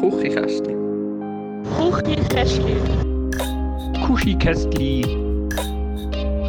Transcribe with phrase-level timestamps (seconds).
[0.00, 0.74] Kuchikästli.
[1.76, 2.76] Kuchikästli.
[4.06, 5.02] Kuchikästli.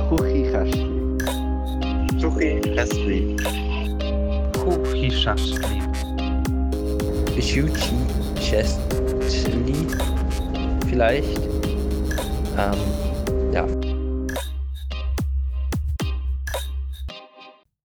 [0.10, 0.86] Kuchikästli.
[2.22, 3.36] Kuchikästli.
[4.54, 5.82] Kuchikästli.
[7.42, 7.96] Schuchi
[8.36, 9.88] Chestli.
[10.88, 11.42] Vielleicht.
[12.56, 12.78] Ähm,
[13.52, 13.66] ja.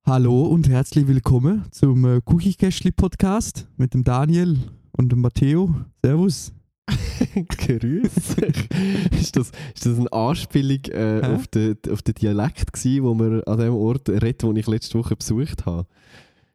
[0.07, 4.59] Hallo und herzlich willkommen zum äh, Kuchikästli Podcast mit dem Daniel
[4.97, 5.75] und Matteo.
[6.03, 6.53] Servus.
[7.35, 8.37] Grüß
[9.19, 13.43] ist, das, ist das eine Anspielung äh, auf, den, auf den Dialekt, gewesen, wo wir
[13.49, 15.87] an dem Ort reden, den ich letzte Woche besucht habe?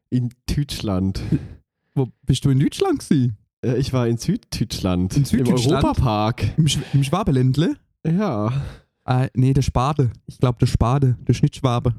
[0.10, 1.22] In Deutschland.
[1.96, 3.38] Wo bist du in Deutschland gewesen?
[3.64, 5.18] Äh, ich war in Süddeutschland.
[5.18, 5.84] In Süddeutschland?
[5.84, 6.58] Im Europapark.
[6.58, 7.76] Im, Sch im Schwabeländle?
[8.06, 8.54] Ja.
[9.06, 10.12] Äh, nee, der Spade.
[10.28, 11.18] Ich glaube, der Spade.
[11.22, 11.94] Der ist nicht Schwabe.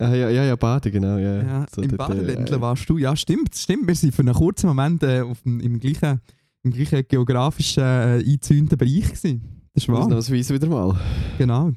[0.00, 1.18] Ah, ja, ja, ja, Bade, genau.
[1.18, 1.42] Ja.
[1.42, 2.98] Ja, So Im dort, äh, warst du.
[2.98, 3.88] Ja, stimmt, stimmt.
[3.88, 6.20] Wir sind für einen kurzen Moment äh, auf dem, im, gleichen,
[6.62, 9.42] im gleichen geografischen äh, eingezäunten Bereich gewesen.
[9.74, 10.04] Das ist wahr.
[10.04, 10.96] Ausnahmsweise wieder mal.
[11.36, 11.72] Genau.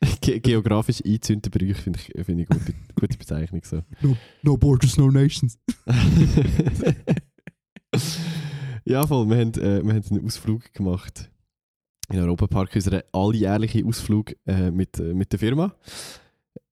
[0.20, 3.62] Ge geografisch eingezäunter Bereich finde ich, find ich eine gute, gute Bezeichnung.
[3.64, 3.82] So.
[4.42, 5.58] No borders, no nations.
[8.84, 9.28] ja, voll.
[9.28, 11.28] Wir haben, äh, wir haben einen Ausflug gemacht.
[12.08, 15.74] In den Europapark, unseren alljährlichen Ausflug äh, mit, äh, mit der Firma.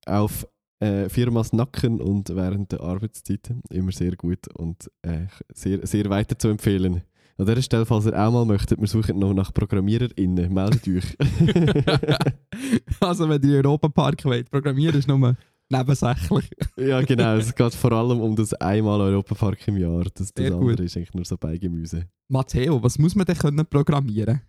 [0.06, 0.46] Auf
[0.82, 3.54] äh, Firmas Nacken und während der Arbeitszeit.
[3.70, 7.02] Immer sehr gut und äh, sehr, sehr weiter zu empfehlen.
[7.38, 10.52] An dieser Stelle, falls ihr auch mal möchtet, wir suchen noch nach ProgrammiererInnen.
[10.52, 11.16] Meldet euch.
[13.00, 15.36] also, wenn ihr Europapark wollt, programmieren ist nur
[15.70, 16.50] nebensächlich.
[16.76, 17.36] ja, genau.
[17.36, 20.04] Es geht vor allem um das einmal Europapark im Jahr.
[20.04, 20.80] Das, das Sehr andere gut.
[20.80, 22.06] ist eigentlich nur so Beigemüse.
[22.28, 24.42] Matteo, was muss man denn können programmieren?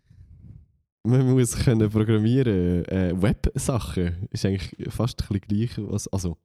[1.05, 2.85] Man muss können programmieren.
[2.85, 5.41] Äh, Web-Sachen ist eigentlich fast ein bisschen
[5.75, 5.91] gleich.
[5.91, 6.37] Was, also,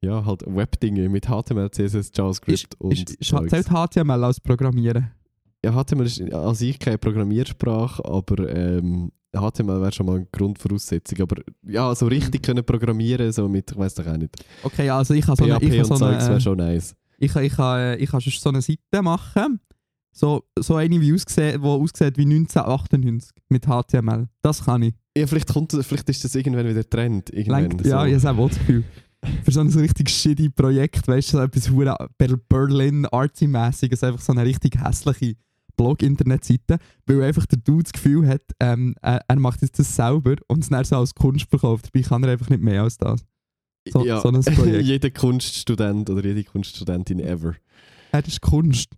[0.00, 5.10] ja, halt Web-Dinge mit HTML, CSS, JavaScript Ist, und ist, zählt HTML als Programmieren?
[5.64, 11.20] Ja, HTML ist an sich keine Programmiersprache, aber ähm, HTML wäre schon mal eine Grundvoraussetzung.
[11.22, 12.44] Aber ja, so richtig Mhm.
[12.46, 14.34] können programmieren, so mit, ich weiß doch auch nicht.
[14.62, 16.94] Okay, also ich habe so eine, ich habe so Zeugs wäre eine, schon nice.
[17.18, 19.60] ich, ich, äh, ich kann sonst so eine Seite machen,
[20.14, 24.28] so, so eine, die aussieht, die aussieht wie 1998 mit HTML.
[24.42, 24.94] Das kann ich.
[25.16, 27.30] Ja, vielleicht, kommt, vielleicht ist das irgendwann wieder Trend.
[27.30, 28.84] Irgendwann, Lenkt, ja, ich habe auch das Gefühl.
[29.42, 31.70] Für so ein so richtig shitty Projekt, weißt du, so etwas
[32.48, 35.36] Berlin Artsy-mäßiges, einfach so eine richtig hässliche
[35.76, 40.36] Blog-Internetseite, weil einfach der Dude das Gefühl hat, ähm, er, er macht jetzt das selber
[40.46, 41.90] und es dann so als Kunst verkauft.
[41.92, 43.24] Dabei kann er einfach nicht mehr als das.
[43.90, 44.30] So, ja, so
[44.64, 47.54] jeder Kunststudent oder jede Kunststudentin ever.
[48.12, 48.90] Ja, das ist Kunst.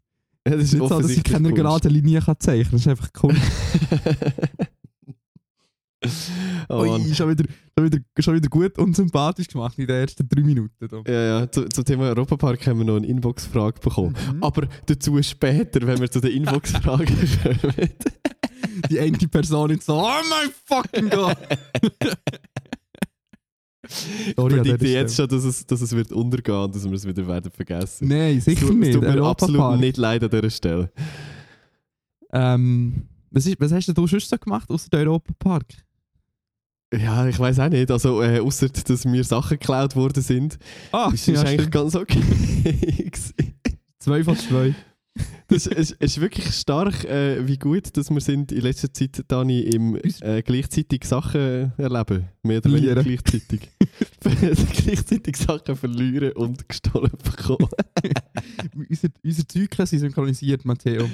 [0.47, 2.73] Das Es ist nicht so, dass ich keine gerade Linie kann zeichnen kann.
[2.73, 3.41] Das ist einfach Kunst.
[6.69, 7.45] oh, Ui, schon, wieder,
[7.77, 10.89] schon, wieder, schon wieder gut und sympathisch gemacht in den ersten drei Minuten.
[10.89, 11.03] Da.
[11.07, 14.15] Ja, ja, zu, zum Thema Europapark haben wir noch eine Inbox-Frage bekommen.
[14.33, 14.43] Mhm.
[14.43, 17.07] Aber dazu später, wenn wir zu den Inbox-Fragen
[17.43, 17.91] kommen.
[18.91, 21.37] Die eine Person jetzt so, oh mein fucking God!
[24.29, 26.93] Ich Sorry, an predikte jetzt schon, dass es, dass es wird untergehen und dass wir
[26.93, 28.09] es wieder werden vergessen.
[28.09, 28.89] Nein, sicher nicht.
[28.89, 29.81] Es tut mir absolut Europapark.
[29.81, 30.91] nicht leid an dieser Stelle.
[32.33, 35.65] Ähm, was, ist, was hast denn du sonst so gemacht, außer der Europapark?
[36.95, 37.91] Ja, ich weiß auch nicht.
[37.91, 40.59] Also, äh, außer dass mir Sachen geklaut worden sind,
[40.93, 41.73] Ah, ist es eigentlich stimmt.
[41.73, 42.21] ganz okay.
[43.99, 44.75] zwei von zwei.
[45.49, 49.61] Das ist, ist wirklich stark, äh, wie gut dass wir sind in letzter Zeit, Dani,
[49.61, 52.29] im äh, gleichzeitig Sachen erleben.
[52.43, 53.71] Mehr oder weniger gleichzeitig.
[54.21, 57.69] gleichzeitig Sachen verlieren und gestohlen bekommen.
[58.75, 61.09] unser, unser Zyklen sind synchronisiert, Matteo.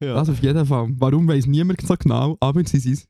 [0.00, 0.14] Ja.
[0.14, 0.88] Das auf jeden Fall.
[0.98, 3.08] Warum weiß niemand so genau, aber sie sind es.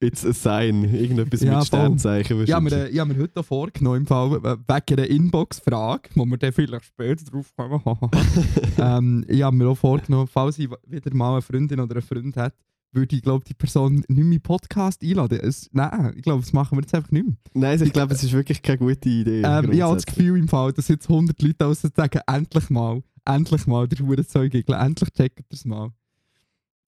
[0.00, 0.84] It's a sign.
[0.84, 1.66] Irgendetwas Ja, mit.
[1.66, 2.42] Sternzeichen.
[2.42, 2.92] Ich habe mir, wahrscheinlich.
[2.92, 6.52] äh, ich hab mir heute vorgenommen, im Fall, äh, wegen einer Inbox-Frage, wo wir dann
[6.52, 8.10] vielleicht später drauf kommen.
[8.78, 12.36] ähm, ich habe mir auch vorgenommen, falls ich wieder mal eine Freundin oder einen Freund
[12.36, 12.56] hätte,
[12.92, 15.40] würde ich glaube die Person nicht mehr Podcast einladen.
[15.42, 17.36] Es, nein, ich glaube, das machen wir jetzt einfach nicht mehr.
[17.54, 19.42] Nein, ich glaube, es ist wirklich keine gute Idee.
[19.42, 20.06] Ähm, ich habe das.
[20.06, 24.54] Gefühl im Fall, dass jetzt 100 Leute aussen sagen, endlich mal, endlich mal, der Hurenzeug,
[24.54, 25.90] endlich checkt das mal.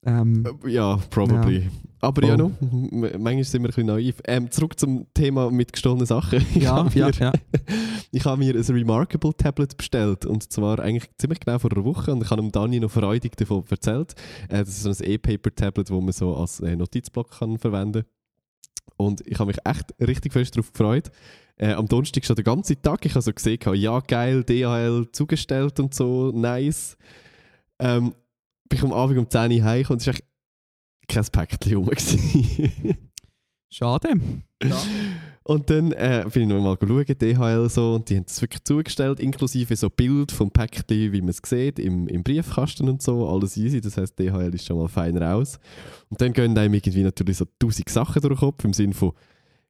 [0.04, 1.68] Ähm, Ja, probably.
[2.00, 2.36] Aber ja, Voll.
[2.36, 2.62] noch.
[2.62, 4.20] M- Manchmal sind wir ein bisschen naiv.
[4.24, 6.44] Ähm, zurück zum Thema mit gestohlenen Sachen.
[6.54, 7.32] Ich ja, habe ja, mir, ja.
[8.12, 10.24] ich habe mir ein Remarkable Tablet bestellt.
[10.24, 12.12] Und zwar eigentlich ziemlich genau vor einer Woche.
[12.12, 14.14] Und ich habe Dani noch freudig davon erzählt.
[14.48, 18.04] Äh, das ist so ein E-Paper-Tablet, das man so als äh, Notizblock kann verwenden
[18.96, 21.10] Und ich habe mich echt richtig fest darauf gefreut.
[21.56, 23.04] Äh, am Donnerstag schon den ganzen Tag.
[23.04, 26.96] Ich habe so gesehen, ja geil, DHL zugestellt und so, nice.
[27.80, 28.14] Ähm,
[28.68, 30.24] bin ich am Abend um 10 Uhr heim und es war echt
[31.08, 31.90] kein Päckchen rum.
[33.70, 34.20] Schade.
[34.62, 34.82] Ja.
[35.44, 38.64] Und dann äh, bin ich noch mal schauen, DHL so, und die haben das wirklich
[38.64, 43.26] zugestellt, inklusive so Bild vom Päckchen, wie man es sieht, im, im Briefkasten und so,
[43.26, 45.58] alles easy, das heisst, DHL ist schon mal fein raus.
[46.10, 49.12] Und dann gehen einem irgendwie natürlich so tausend Sachen durch den Kopf, im Sinne von,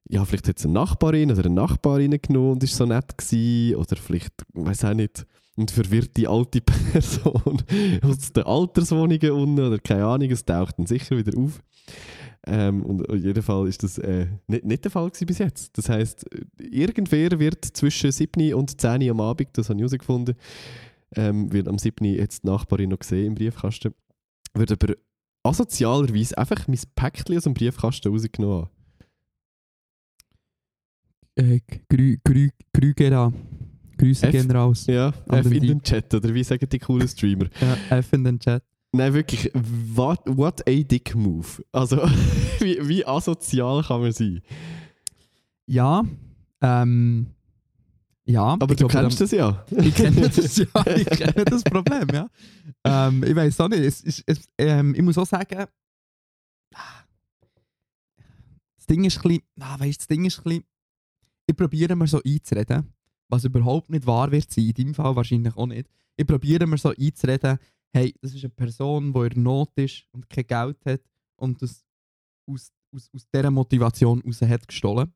[0.09, 3.75] ja, vielleicht hat es eine Nachbarin oder einen Nachbar reingenommen und ist so nett gewesen,
[3.77, 5.25] oder vielleicht, weiß auch nicht,
[5.59, 6.61] eine verwirrte alte
[6.91, 7.61] Person
[8.01, 11.61] aus den Alterswohnungen unten, oder keine Ahnung, es taucht dann sicher wieder auf.
[12.47, 15.77] Ähm, und auf jeden Fall ist das äh, nicht, nicht der Fall bis jetzt.
[15.77, 16.25] Das heisst,
[16.57, 20.35] irgendwer wird zwischen 7 und 10 am Abend, das habe ich herausgefunden,
[21.15, 23.93] ähm, wird am 7 jetzt die Nachbarin noch gesehen im Briefkasten,
[24.53, 24.95] wird aber
[25.43, 28.69] asozialerweise einfach mein Päckchen aus dem Briefkasten rausgenommen.
[31.35, 31.59] Äh,
[31.89, 33.31] grü, grü, Grügera.
[33.99, 34.85] Grüße F- gehen raus.
[34.87, 35.81] Ja, F den in den.
[35.83, 37.45] Chat, oder wie sagen die coolen Streamer?
[37.61, 38.63] Ja, F in den Chat.
[38.91, 41.47] Nein, wirklich, what, what a dick move.
[41.71, 41.97] Also,
[42.59, 44.41] wie, wie asozial kann man sein?
[45.67, 46.03] Ja,
[46.61, 47.27] ähm,
[48.25, 48.43] ja.
[48.43, 49.63] Aber du glaube, kennst das ja.
[49.69, 50.65] Ich kenne das, ja,
[50.95, 52.27] ich kenne das Problem, ja.
[52.83, 55.65] Ähm, ich weiß auch nicht, es, ist- es, ähm, ich muss auch sagen,
[58.77, 60.63] das Ding ist ein bisschen, ah, weißt, das Ding ist ein bisschen,
[61.47, 62.91] ich probiere mir so einzureden,
[63.29, 65.87] was überhaupt nicht wahr wird sein, in deinem Fall wahrscheinlich auch nicht.
[66.17, 67.57] Ich probiere mir so einzureden,
[67.93, 71.01] hey, das ist eine Person, die in Not ist und kein Geld hat
[71.37, 71.85] und das
[72.49, 75.13] aus, aus, aus dieser Motivation raus hat gestohlen.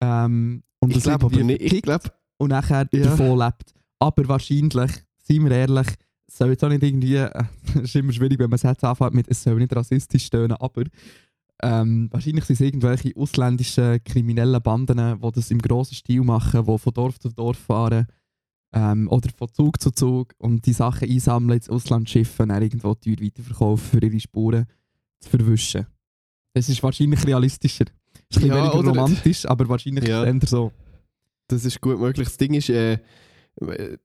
[0.00, 1.60] Ähm, und Ich das glaube aber nicht.
[1.72, 3.04] Ich glaube, und nachher Ja.
[3.16, 3.74] davon lebt.
[3.98, 4.90] Aber wahrscheinlich,
[5.22, 5.86] seien wir ehrlich,
[6.26, 7.44] es soll jetzt auch nicht irgendwie, äh,
[7.76, 10.56] es ist immer schwierig, wenn man es jetzt anfängt mit, es soll nicht rassistisch stöhnen,
[10.56, 10.84] aber
[11.62, 16.78] ähm, wahrscheinlich sind es irgendwelche ausländischen kriminellen Banden, die das im grossen Stil machen, die
[16.78, 18.06] von Dorf zu Dorf fahren
[18.72, 22.62] ähm, oder von Zug zu Zug und die Sachen einsammeln, ins Ausland schiffen und dann
[22.62, 24.66] irgendwo teuer weiterverkaufen, für ihre Spuren
[25.20, 25.86] zu verwischen.
[26.54, 27.84] Das ist wahrscheinlich realistischer.
[27.84, 30.24] Ist ein bisschen Ja, weniger romantisch, aber wahrscheinlich Ja.
[30.24, 30.72] ist es eher so.
[31.48, 32.26] das ist gut möglich.
[32.28, 32.98] Das Ding ist, äh,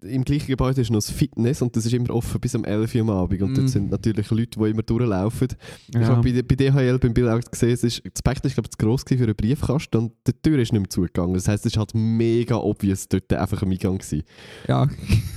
[0.01, 2.94] im gleichen Gebäude ist noch das Fitness und das ist immer offen bis um 11
[2.95, 3.41] Uhr am Abend.
[3.41, 3.55] Und Mm.
[3.55, 5.47] dort sind natürlich Leute, die immer durchlaufen.
[5.88, 6.07] Ich Ja.
[6.07, 8.77] habe bei, bei DHL beim Bild auch gesehen, es ist, das Päckchen ist glaube ich
[8.77, 11.33] zu gross für einen Briefkasten und die Tür ist nicht mehr zugegangen.
[11.33, 14.23] Das heisst, es ist halt mega obvious dort einfach am Eingang gewesen.
[14.67, 14.88] ja.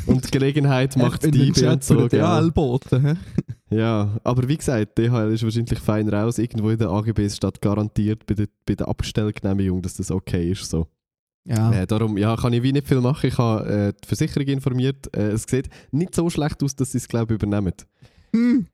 [0.07, 2.09] Und die Gelegenheit macht die und Chat so.
[2.09, 3.03] DHL-Boten.
[3.07, 3.15] hä?
[3.71, 6.39] Ja, aber wie gesagt, DHL ist wahrscheinlich fein raus.
[6.39, 10.69] Irgendwo in den AGBs steht garantiert bei der, bei der Abstellgenehmigung, dass das okay ist.
[10.69, 10.89] So.
[11.45, 11.73] Ja.
[11.73, 13.27] Äh, darum ja, kann ich wie nicht viel machen.
[13.27, 15.15] Ich habe äh, die Versicherung informiert.
[15.17, 17.73] Äh, es sieht nicht so schlecht aus, dass sie es glaube ich übernehmen.
[18.33, 18.67] Hm.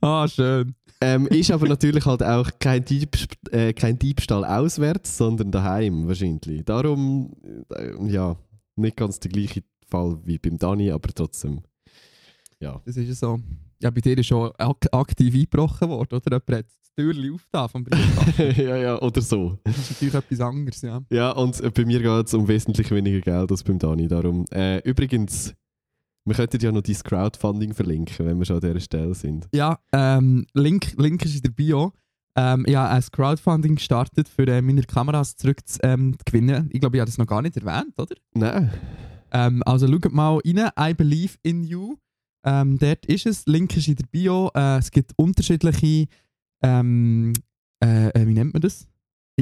[0.00, 0.74] Ah, schön.
[1.00, 6.64] Ähm, ist aber natürlich halt auch kein, Diebst äh, kein Diebstahl auswärts, sondern daheim wahrscheinlich.
[6.64, 7.32] Darum,
[7.74, 8.36] äh, ja,
[8.76, 11.60] nicht ganz der gleiche Fall wie beim Dani, aber trotzdem.
[12.60, 12.80] Ja.
[12.86, 13.40] Das ist ja so.
[13.82, 16.40] Ja, bei dir ist schon ak aktiv eingebrochen worden, oder?
[16.46, 16.66] Jemand hat
[16.96, 18.60] Türchen aufgetan vom Briefkasten.
[18.66, 19.58] ja, ja, oder so.
[19.64, 21.02] Das ist natürlich etwas anderes, ja.
[21.10, 24.08] Ja, und äh, bei mir geht es um wesentlich weniger Geld als beim Dani.
[24.08, 25.54] Darum, äh, übrigens,
[26.24, 29.48] wir könnten ja noch dein Crowdfunding verlinken, wenn wir schon an dieser Stelle sind.
[29.54, 31.92] Ja, ähm, Link, Link ist in der Bio.
[32.36, 36.68] Ähm, ich habe ein Crowdfunding gestartet, für äh, meine Kameras zurück zu ähm, gewinnen.
[36.72, 38.14] Ich glaube, ich habe das noch gar nicht erwähnt, oder?
[38.34, 38.70] Nein.
[39.32, 41.96] Ähm, also schaut mal rein, I Believe in You.
[42.44, 44.50] Ähm, dort ist es, Link ist in der Bio.
[44.54, 46.06] Äh, es gibt unterschiedliche,
[46.62, 47.32] ähm,
[47.82, 48.88] äh, äh, wie nennt man das?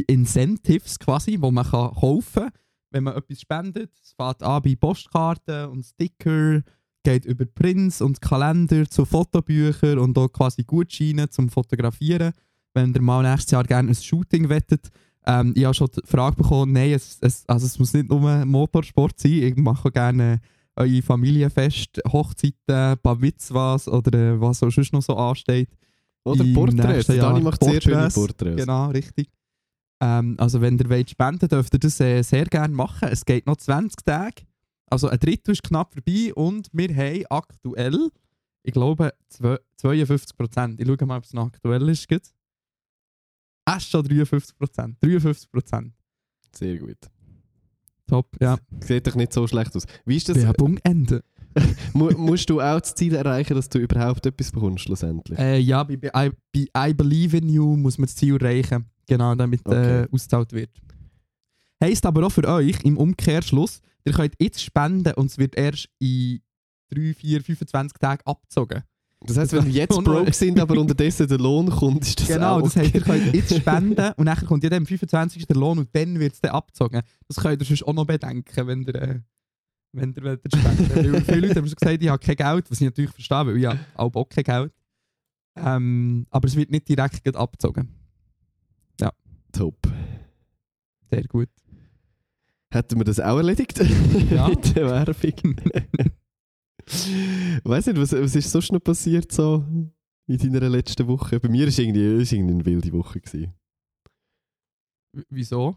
[0.08, 2.50] Incentives quasi, wo man kann kaufen kann,
[2.90, 3.90] wenn man etwas spendet.
[4.02, 6.62] Es fängt an bei Postkarten und Sticker,
[7.04, 12.32] geht über Prints und Kalender zu Fotobüchern und auch quasi Gutscheine zum Fotografieren.
[12.72, 14.90] Wenn ihr mal nächstes Jahr gerne ein Shooting wettet,
[15.26, 18.44] ähm, ich habe schon die Frage bekommen, nein, es, es, also es muss nicht nur
[18.44, 20.40] Motorsport sein, ich mache gerne
[20.76, 25.68] eure Familienfest, Hochzeiten, Bar Mitzvahs oder äh, was auch sonst noch so ansteht.
[26.24, 27.06] Oder Porträts.
[27.06, 28.14] Der Dani macht sehr schöne Porträts.
[28.14, 28.56] Porträts.
[28.56, 29.28] Genau, richtig.
[30.00, 33.08] Ähm, also wenn ihr wollt spenden dürft ihr das äh, sehr gerne machen.
[33.10, 34.42] Es geht noch 20 Tage.
[34.86, 38.10] Also ein Drittel ist knapp vorbei und wir haben aktuell,
[38.62, 40.80] ich glaube, zwe- 52 Prozent.
[40.80, 42.08] Ich schaue mal, ob es noch aktuell ist.
[42.08, 42.22] gut.
[43.66, 44.96] Ah, ist schon 53 Prozent.
[45.02, 45.92] 53 Prozent.
[46.52, 46.98] Sehr gut.
[48.06, 48.58] Top, ja.
[48.80, 49.86] Sieht doch nicht so schlecht aus.
[50.04, 50.36] Wie ist das?
[50.36, 51.24] Werbung Ende.
[51.92, 55.38] Mu musst du auch das Ziel erreichen, dass du überhaupt etwas bekommst, schlussendlich?
[55.38, 58.86] Äh, ja, bei, bei, I, bei I Believe in You muss man das Ziel erreichen.
[59.06, 60.02] Genau, damit Okay.
[60.02, 60.70] äh, ausgezahlt wird.
[61.82, 65.88] Heisst aber auch für euch im Umkehrschluss, ihr könnt jetzt spenden und es wird erst
[65.98, 66.40] in
[66.90, 68.82] 3, 4, 25 Tagen abgezogen.
[69.26, 72.56] Das heisst, wenn wir jetzt broke sind, aber unterdessen der Lohn kommt, ist das genau,
[72.56, 72.84] auch das okay.
[72.86, 75.46] heisst, ihr könnt jetzt spenden und dann kommt ja dann am 25.
[75.46, 77.00] der Lohn und dann wird es dann abgezogen.
[77.28, 79.20] Das könnt ihr sonst auch noch bedenken, wenn ihr, äh,
[79.94, 82.80] wenn ihr, ihr spenden Weil Viele Leute haben schon gesagt, ich habe kein Geld, was
[82.80, 84.72] ich natürlich verstehe, weil ich habe auch auch kein Geld.
[85.56, 87.88] Ähm, aber es wird nicht direkt abgezogen.
[89.54, 89.76] Top.
[91.10, 91.48] Sehr gut.
[92.72, 93.78] Hätten wir das auch erledigt?
[94.30, 94.48] Ja.
[94.50, 95.56] Mit der Werbung.
[97.64, 99.64] Weiß nicht, was, was ist sonst noch passiert so
[100.26, 101.38] in deiner letzten Woche?
[101.38, 103.20] Bei mir war irgendwie, ist irgendwie eine wilde Woche.
[103.20, 103.54] Gewesen.
[105.30, 105.76] Wieso?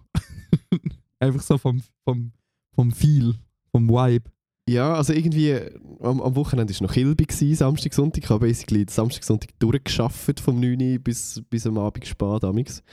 [1.20, 2.32] Einfach so vom, vom,
[2.74, 3.36] vom Feel,
[3.78, 4.30] vom Vibe.
[4.70, 5.56] Ja, also irgendwie
[6.02, 8.24] am, am Wochenende war noch Kilby, gewesen, Samstag, Sonntag.
[8.24, 12.44] Ich habe basically Samstag, Sonntag durchgeschafft, vom 9 Uhr bis, bis am Abend spät.
[12.44, 12.84] Amix.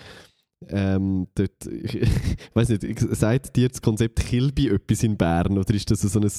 [0.69, 2.09] Ähm, dort, ich, ich
[2.55, 6.21] weiß nicht, ich- sagt dir das Konzept Kilby etwas in Bern oder ist das so
[6.21, 6.31] ein.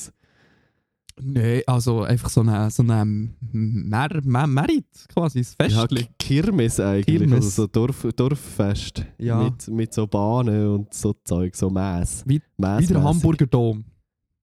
[1.22, 3.06] Nein, also einfach so ein so eine
[3.52, 6.04] Mer Mer Merit quasi, ein Ja, Festli.
[6.04, 7.34] K- Kirmes eigentlich, Kirmes.
[7.46, 9.06] also so Dorf, Dorffest.
[9.18, 9.44] Ja.
[9.44, 12.24] Mit, mit so Bahnen und so Zeug, so Mäss.
[12.26, 12.42] Wie-.
[12.58, 13.86] Wie der Hamburger Dom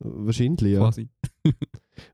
[0.04, 0.80] Wahrscheinlich, ja.
[0.80, 1.08] quasi.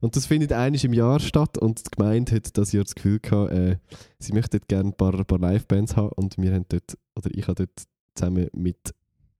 [0.01, 3.19] Und das findet einiges im Jahr statt und die Gemeinde hat das Jahr das Gefühl
[3.19, 3.77] gehabt, äh,
[4.19, 7.47] sie möchte gerne ein paar, ein paar Live-Bands haben und wir haben dort, oder ich
[7.47, 8.93] habe dort zusammen mit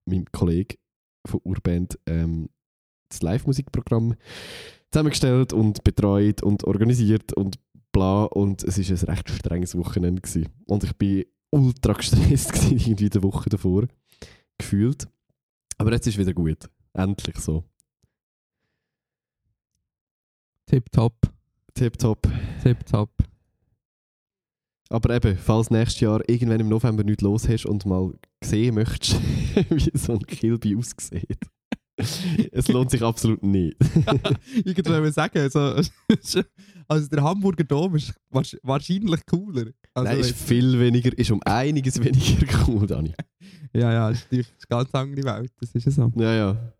[0.06, 0.77] meinem Kollegen
[1.25, 2.50] von Urband ähm,
[3.10, 4.15] das Live-Musikprogramm
[4.91, 7.60] zusammengestellt und betreut und organisiert und
[7.91, 10.50] bla und es ist ein recht strenges Wochenende gewesen.
[10.65, 13.88] und ich bin ultra gestresst gewesen, irgendwie die Woche davor
[14.58, 15.08] gefühlt.
[15.77, 16.70] Aber jetzt ist wieder gut.
[16.94, 17.63] Endlich so.
[20.69, 21.15] Tipptopp,
[21.73, 22.27] Tipptopp.
[22.61, 23.09] tipptopp.
[24.91, 29.19] Aber eben, falls nächstes Jahr irgendwann im November nichts los hast und mal sehen möchtest,
[29.71, 31.39] wie so ein Kilby aussieht,
[32.51, 33.77] es lohnt sich absolut nicht.
[34.63, 35.59] ich würde sagen, also,
[36.88, 39.71] also der Hamburger Dom ist wahrsch- wahrscheinlich cooler.
[39.95, 43.15] Also, Nein, ist viel weniger, ist um einiges weniger cool, Dani.
[43.73, 46.11] ja, ja, ist natürlich eine ganz andere Welt, das ist ja so.
[46.15, 46.73] Ja, ja.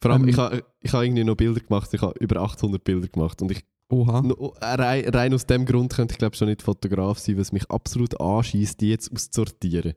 [0.00, 2.82] Vor allem, Ähm, ich habe ich ha irgendwie noch Bilder gemacht, ich habe über 800
[2.82, 4.22] Bilder gemacht und ich, Oha.
[4.22, 7.68] no, rein, rein aus dem Grund könnte ich glaube schon nicht Fotograf sein, was mich
[7.70, 9.94] absolut anschießt, die jetzt auszusortieren.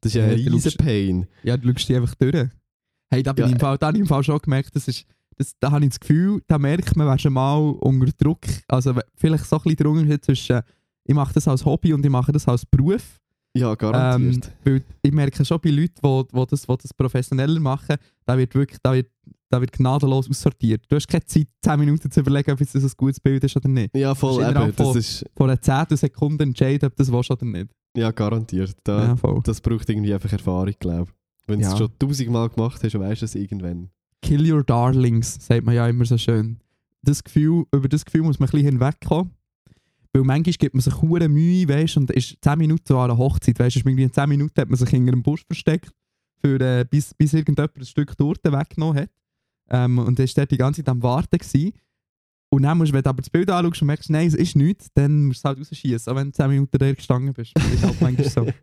[0.00, 1.26] Das ist ja Ja, ein riesen Pain.
[1.42, 2.48] Ja, du schaust die einfach durch.
[3.10, 4.86] Hey, da bin Ja, ich im Fall, da habe ich im Fall schon gemerkt, das
[4.88, 8.40] ist, das, da habe ich das Gefühl, da merkt man, wer schon mal unter Druck,
[8.68, 10.60] also vielleicht so ein bisschen der Unterschied zwischen,
[11.04, 13.18] ich mache das als Hobby und ich mache das als Beruf.
[13.56, 14.52] Ja, Ähm, garantiert.
[14.64, 18.54] weil ich merke schon bei Leuten, die, die, das, die das professioneller machen, da wird
[18.54, 19.08] wirklich, da wird,
[19.50, 20.84] da wird gnadenlos aussortiert.
[20.88, 23.68] Du hast keine Zeit, 10 Minuten zu überlegen, ob das ein gutes Bild ist oder
[23.68, 23.96] nicht.
[23.96, 24.50] ja, das voll, ist eben.
[24.50, 27.70] innerhalb Das von- ist, Vor einer zehntel Sekunde entscheiden, ob das willst oder nicht.
[27.96, 28.76] ja, garantiert.
[28.84, 29.40] Da, Ja, voll.
[29.44, 31.14] Das braucht irgendwie einfach Erfahrung, glaube ich.
[31.48, 31.72] Wenn du Ja.
[31.72, 33.88] es schon tausendmal gemacht hast, weißt du es irgendwann.
[34.20, 36.58] Kill your darlings, sagt man ja immer so schön.
[37.02, 39.32] Das Gefühl, über das Gefühl muss man ein bisschen hinwegkommen.
[40.18, 43.18] Weil manchmal gibt man sich hure Mühe, weißt und ist 10 Minuten so an einer
[43.18, 45.92] Hochzeit, weißt du, in 10 Minuten hat man sich hinter einem Busch versteckt,
[46.40, 49.10] für, äh, bis, bis irgendjemand ein Stück Torte weggenommen hat.
[49.70, 51.38] Ähm, und dann war die ganze Zeit am Warten.
[51.38, 51.72] Gewesen.
[52.50, 54.56] Und dann musst du, wenn du aber das Bild anschaust und merkst, nein, es ist
[54.56, 57.52] nichts, dann musst du es halt rausschießen, auch wenn du 10 Minuten da gestanden bist.
[57.54, 58.46] Das ist halt manchmal so.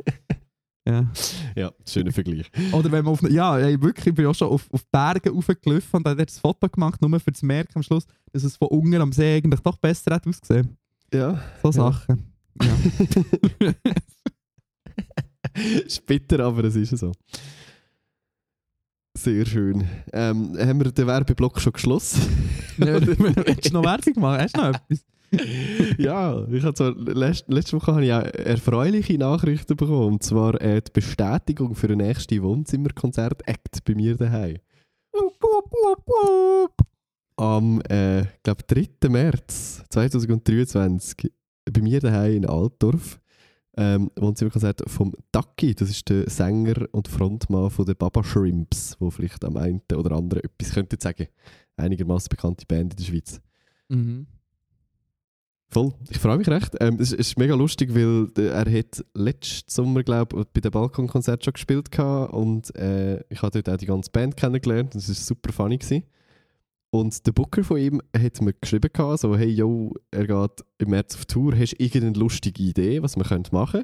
[0.88, 1.12] Ja.
[1.56, 2.46] Ja, schöner Vergleich.
[2.72, 5.98] Oder wenn man auf, ja, ey, wirklich, ich bin auch schon auf, auf Berge raufgelaufen
[5.98, 8.68] und habe dort das Foto gemacht, nur für zu merken am Schluss, dass es von
[8.68, 10.78] unten am See eigentlich doch besser hat ausgesehen.
[11.14, 11.42] Ja.
[11.62, 11.72] So Ja.
[11.72, 12.34] Sachen.
[12.62, 13.74] Ja.
[15.86, 17.12] ist bitter, aber es ist so.
[19.18, 19.88] Sehr schön.
[20.12, 22.22] Ähm, haben wir den Werbeblock schon geschlossen?
[22.78, 24.42] Willst du noch Werbung machen?
[24.42, 25.06] Hast du noch etwas?
[25.98, 30.14] ja, ich habe so, letzte, letzte Woche habe ich auch erfreuliche Nachrichten bekommen.
[30.14, 34.58] Und zwar äh, die Bestätigung für ein nächstes Wohnzimmerkonzert-Act bei mir daheim.
[37.38, 39.10] Am äh, glaub, 3.
[39.10, 41.32] März 2023
[41.72, 43.20] bei mir daheim in Altdorf.
[43.78, 49.10] Ähm, Wohnzimmerkonzert vom Ducky, das ist der Sänger und Frontmann von den Baba Shrimps, wo
[49.10, 51.28] vielleicht am einen oder anderen etwas könnte sagen.
[51.76, 53.42] Einigermaßen bekannte Band in der Schweiz.
[53.90, 54.28] Mhm.
[55.68, 56.74] Voll, ich freue mich recht.
[56.80, 61.44] Ähm, es, ist mega lustig, weil er hat letzten Sommer, glaube ich, bei dem Balkonkonzert
[61.44, 64.96] schon gespielt gehabt und äh, ich habe dort auch die ganze Band kennengelernt.
[64.96, 65.78] Das war super funny.
[65.78, 66.04] Gewesen.
[66.96, 71.16] Und der Booker von ihm hat mir geschrieben, so, hey, yo, er geht im März
[71.16, 73.84] auf Tour, hast du irgendeine lustige Idee, was wir könnte machen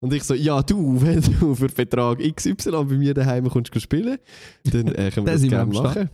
[0.00, 4.18] Und ich so, ja du, wenn du für Betrag XY bei mir daheim kommst spielen,
[4.64, 6.10] dann äh, können wir das wir gerne machen.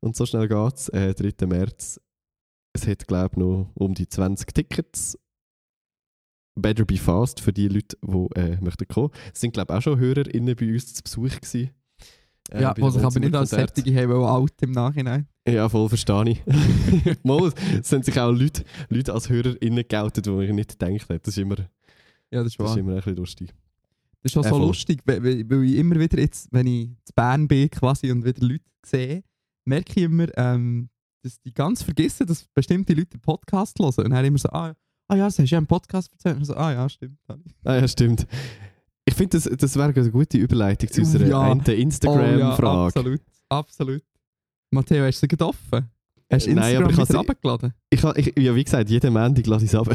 [0.00, 1.46] Und so schnell geht es, äh, 3.
[1.46, 1.98] März.
[2.74, 5.18] Es hat, glaube ich, noch um die 20 Tickets.
[6.56, 9.12] Better be fast für die Leute, die äh, möchten kommen.
[9.32, 11.70] Es sind, glaube ich, auch schon HörerInnen bei uns zu Besuch gewesen.
[12.50, 13.50] Äh, ja, bei was ich aber nicht als.
[13.50, 15.26] Sättige haben, weil alt im Nachhinein.
[15.46, 16.42] Ja, voll verstehe ich.
[17.22, 21.20] Mal, es sind sich auch Leute, Leute als HörerInnen geoutet, die ich nicht gedacht hätte.
[21.20, 21.66] Das ist immer, das
[22.30, 22.70] Ja, das ist wahr.
[22.70, 23.54] ist immer ein bisschen lustig.
[24.22, 24.66] Das ist auch Äh, so voll.
[24.66, 28.64] lustig, weil, ich immer wieder jetzt, wenn ich zu Bern bin quasi und wieder Leute
[28.84, 29.22] sehe,
[29.64, 30.88] merke ich immer, ähm,
[31.22, 34.04] dass die ganz vergessen, dass bestimmte Leute den Podcast hören.
[34.06, 34.74] Und dann immer so, ah,
[35.08, 36.36] ah ja, das hast du ja im Podcast erzählt.
[36.36, 37.18] Und so, ah ja, stimmt.
[37.64, 38.26] Ah ja, stimmt.
[39.08, 41.40] Ich finde, das, das wäre eine gute Überleitung zu unserer Ja.
[41.40, 42.86] einen Oh, ja, Instagram-Frage.
[42.86, 44.02] absolut, absolut.
[44.70, 45.88] Matteo, hast du sie gerade offen?
[46.30, 47.72] Hast du Äh, nein, Instagram aber ich wieder runtergeladen?
[47.88, 49.88] ich, ha- ich, ja, wie gesagt, jeden Montag lasse ich es ab.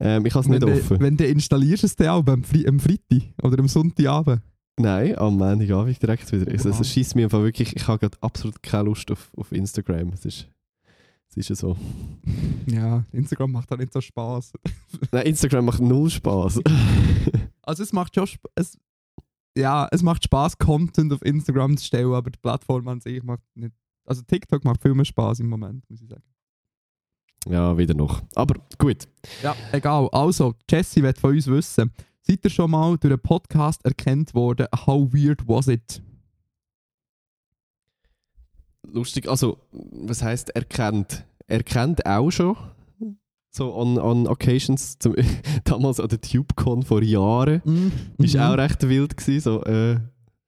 [0.00, 1.00] ähm, ich habe es nicht wenn, offen.
[1.00, 4.40] Wenn du installierst es dann auch am, Fre am Freitag oder am Sonntagabend.
[4.80, 6.50] Nein, am Montagabend direkt wieder.
[6.52, 6.80] Es, Wow.
[6.80, 10.10] es schießt mir einfach wirklich, ich habe gerade absolut keine Lust auf, auf Instagram.
[10.14, 10.48] Es ist,
[11.30, 11.76] es ist ja so.
[12.66, 14.52] Ja, Instagram macht auch nicht so Spaß.
[15.12, 16.60] Nein, Instagram macht null Spaß.
[17.62, 18.78] Also es macht schon Sp es,
[19.56, 23.42] ja, es macht Spaß, Content auf Instagram zu stellen, aber die Plattform an sich macht
[23.54, 23.74] nicht.
[24.06, 26.22] Also TikTok macht viel mehr Spaß im Moment, muss ich sagen.
[27.46, 28.22] ja, weder noch.
[28.34, 29.06] Aber gut.
[29.42, 30.08] Ja, egal.
[30.12, 31.92] Also, Jesse wird von uns wissen.
[32.22, 34.66] Seid ihr schon mal durch einen Podcast erkannt worden?
[34.86, 36.02] How weird was it?
[38.92, 41.24] Lustig, also, was heißt erkennt?
[41.46, 42.56] Erkennt auch schon.
[43.50, 45.14] So on, on occasions, zum,
[45.64, 47.62] damals an der TubeCon vor Jahren.
[47.64, 47.92] Mhm.
[48.18, 49.98] Ist auch recht wild gewesen, so, äh,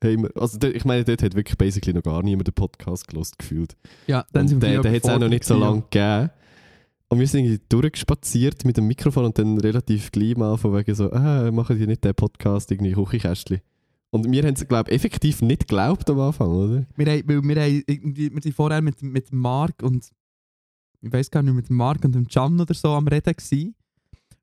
[0.03, 3.77] hey, also ich meine, dort hat wirklich basically noch gar niemand den Podcast gelost gefühlt.
[4.07, 6.31] Ja, dann und sind wir den, hat es auch noch nicht so lange gegeben.
[7.09, 10.95] Und wir sind irgendwie durchgespaziert mit dem Mikrofon und dann relativ gleich mal von wegen
[10.95, 13.61] so, ah, machen die nicht den Podcast, irgendwie Küchenkästchen.
[14.11, 16.85] Und wir haben es, glaube ich, effektiv nicht geglaubt am Anfang, oder?
[16.97, 20.11] Wir, haben, wir, haben wir sind vorher mit, mit Marc und
[21.00, 23.75] ich weiß gar nicht, mit Marc und dem Can oder so am Reden gewesen.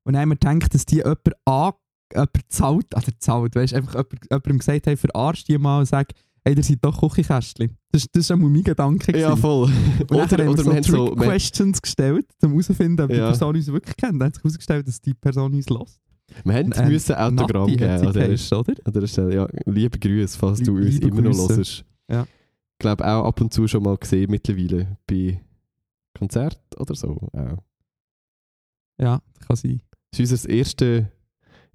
[0.03, 1.74] Und dann haben wir gedacht, dass die jemand, an,
[2.13, 5.86] jemand zahlt, also zahlt, weißt du, einfach jemand, jemandem gesagt haben, verarscht die mal und
[5.86, 6.13] sag,
[6.45, 7.77] hey, ihr seid doch Küchenkästchen.
[7.91, 9.12] Das, das war auch mein Gedanke.
[9.17, 9.41] Ja, gewesen.
[9.41, 9.71] voll.
[10.00, 13.17] Und dann haben wir oder so wir haben so, Trick-Questions gestellt, um herauszufinden, ob die
[13.17, 13.27] Ja.
[13.27, 14.21] Person uns wirklich kennt.
[14.21, 16.00] Dann hat sich herausgestellt, dass die Person uns lässt.
[16.43, 18.74] Wir haben Ähm, müssen Autogramm geben an dieser, geheißen, oder?
[18.86, 19.36] an dieser Stelle.
[19.36, 21.55] Ja, liebe Grüße, falls du uns Liebe immer noch Grüße.
[21.57, 21.86] hörst.
[22.10, 22.24] Ja.
[22.24, 25.41] Ich glaube auch ab und zu schon mal gesehen mittlerweile bei
[26.17, 27.15] Konzert oder so.
[27.34, 27.63] Auch.
[29.00, 29.81] Ja, das kann sein.
[30.12, 31.12] Das ist unser erste,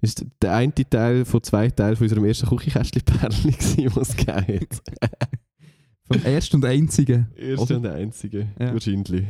[0.01, 4.67] ist der eine Teil von zwei Teilen von unserem ersten Küchenkästchen-Perlen gewesen, was es gegeben.
[6.05, 7.27] Vom ersten und einzigen.
[7.35, 7.75] Erste Oder?
[7.77, 8.73] und der einzige, Ja.
[8.73, 9.25] wahrscheinlich.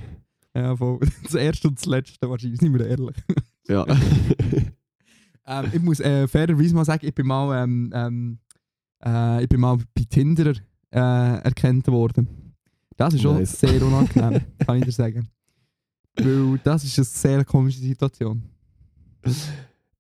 [0.55, 0.99] Ja, voll.
[1.23, 3.15] Das erste und das letzte wahrscheinlich, sind wir ehrlich.
[3.67, 3.85] Ja.
[5.45, 8.39] Ähm, ich muss äh, fairerweise mal sagen, ich bin mal, ähm, ähm,
[9.03, 10.53] äh, ich bin mal bei Tinder
[10.91, 10.99] äh,
[11.43, 12.55] erkannt worden.
[12.95, 13.59] Das ist schon Nice.
[13.59, 15.27] sehr unangenehm, kann ich dir sagen.
[16.15, 18.43] Weil das ist eine sehr komische Situation.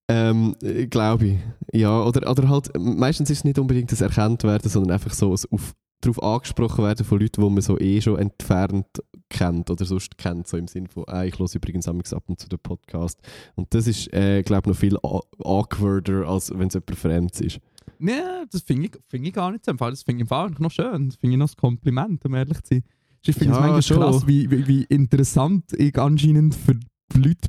[0.07, 0.55] ähm,
[0.89, 1.39] Glaube ich.
[1.73, 5.33] Ja, oder, oder halt, meistens ist es nicht unbedingt das erkannt werden, sondern einfach so
[5.33, 8.87] ein auf, darauf angesprochen werden von Leuten, die man so eh schon entfernt
[9.33, 12.47] kennt oder sonst kennt, so im Sinne von, ah, ich höre übrigens ab und zu
[12.47, 13.19] den Podcast.
[13.55, 14.97] Und das ist, äh, glaube ich, noch viel
[15.43, 17.59] awkwarder, als wenn es jemand Fremdes ist.
[17.99, 18.13] Nee,
[18.51, 19.73] das finde ich, find ich gar nicht so.
[19.73, 21.09] Das finde ich im Fall noch schön.
[21.09, 22.83] Das finde ich noch ein Kompliment, um ehrlich zu sein.
[23.25, 23.97] Ich finde es Ja, manchmal schon.
[23.97, 26.77] krass, wie, wie, wie interessant ich anscheinend für
[27.15, 27.47] Leute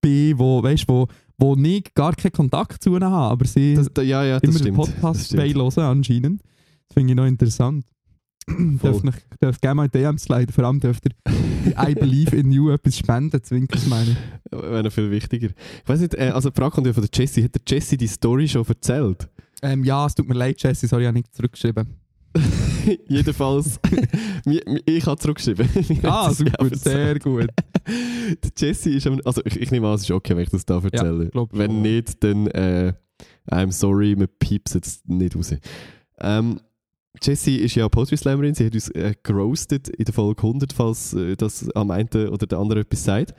[0.00, 1.06] bin, wo, weißt, wo,
[1.38, 4.58] wo nicht gar keinen Kontakt zu ihnen haben, aber sie Das, da, ja, ja, immer
[4.58, 6.42] den Podcast hören anscheinend.
[6.88, 7.86] Das finde ich noch interessant.
[8.48, 10.52] Dürft mich, dürft gerne mal DMs leiten.
[10.52, 11.12] Vor allem dürft ihr
[11.88, 14.16] I Believe in You etwas spenden, Zwinkers meine.
[14.50, 15.48] Wäre noch viel wichtiger.
[15.48, 17.44] Ich weiß nicht, äh, also die Frage kommt ja von der Jessie.
[17.44, 19.28] Hat der Jessie die Story schon erzählt?
[19.62, 21.86] Ähm, ja, es tut mir leid, Jesse, sorry, ich habe nicht zurückgeschrieben.
[23.08, 23.78] Jedenfalls,
[24.86, 25.68] ich habe zurückgeschrieben.
[26.02, 27.46] Ah, super, sehr gut.
[27.86, 30.80] Der Jesse ist also ich, ich nehme an, es ist okay, wenn ich das da
[30.82, 31.28] erzähle.
[31.28, 32.92] glaub wenn nicht, dann äh,
[33.50, 35.54] I'm sorry, wir piepsen jetzt nicht raus.
[36.18, 36.60] Ähm,
[37.20, 41.12] Jessie ist ja Poetry Slammerin, sie hat uns äh, geroastet in der Folge 100, falls
[41.14, 43.34] äh, das am einen oder der andere etwas sagt.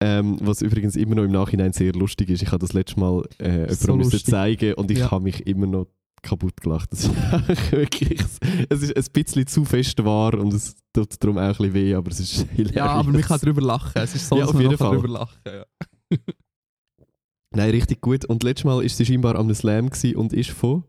[0.00, 2.42] Ähm, was übrigens immer noch im Nachhinein sehr lustig ist.
[2.42, 5.10] Ich habe das letzte Mal äh, So zeigen und ich Ja.
[5.10, 5.86] habe mich immer noch
[6.22, 6.92] kaputt gelacht.
[6.92, 7.12] Das ist
[7.72, 8.20] wirklich,
[8.68, 11.94] es ist ein bisschen zu fest wahr und es tut darum auch ein bisschen weh,
[11.94, 12.74] aber es ist hilarious.
[12.76, 13.92] Ja, aber man kann darüber lachen.
[13.94, 14.90] Es ist so, Ja, dass auf man jeden Fall.
[14.96, 15.64] darüber lachen ja.
[17.54, 18.24] Nein, richtig gut.
[18.24, 20.84] Und letztes Mal ist sie scheinbar am Slam und ist von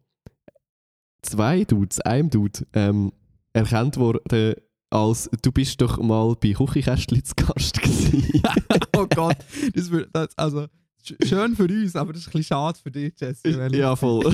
[1.21, 3.11] zwei Dudes, einem Dude, ähm,
[3.53, 4.55] erkannt worden
[4.91, 8.41] als «Du bist doch mal bei Küchenkästchen zu Gast gewesen».
[8.97, 9.37] oh Gott,
[9.73, 10.65] das wird, das, also,
[11.05, 13.69] sch- schön für uns, aber das ist ein bisschen schade für dich, Jesse.
[13.75, 14.25] ja, voll.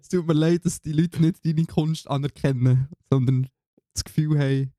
[0.00, 3.46] Es tut mir leid, dass die Leute nicht deine Kunst anerkennen, sondern
[3.92, 4.72] das Gefühl haben,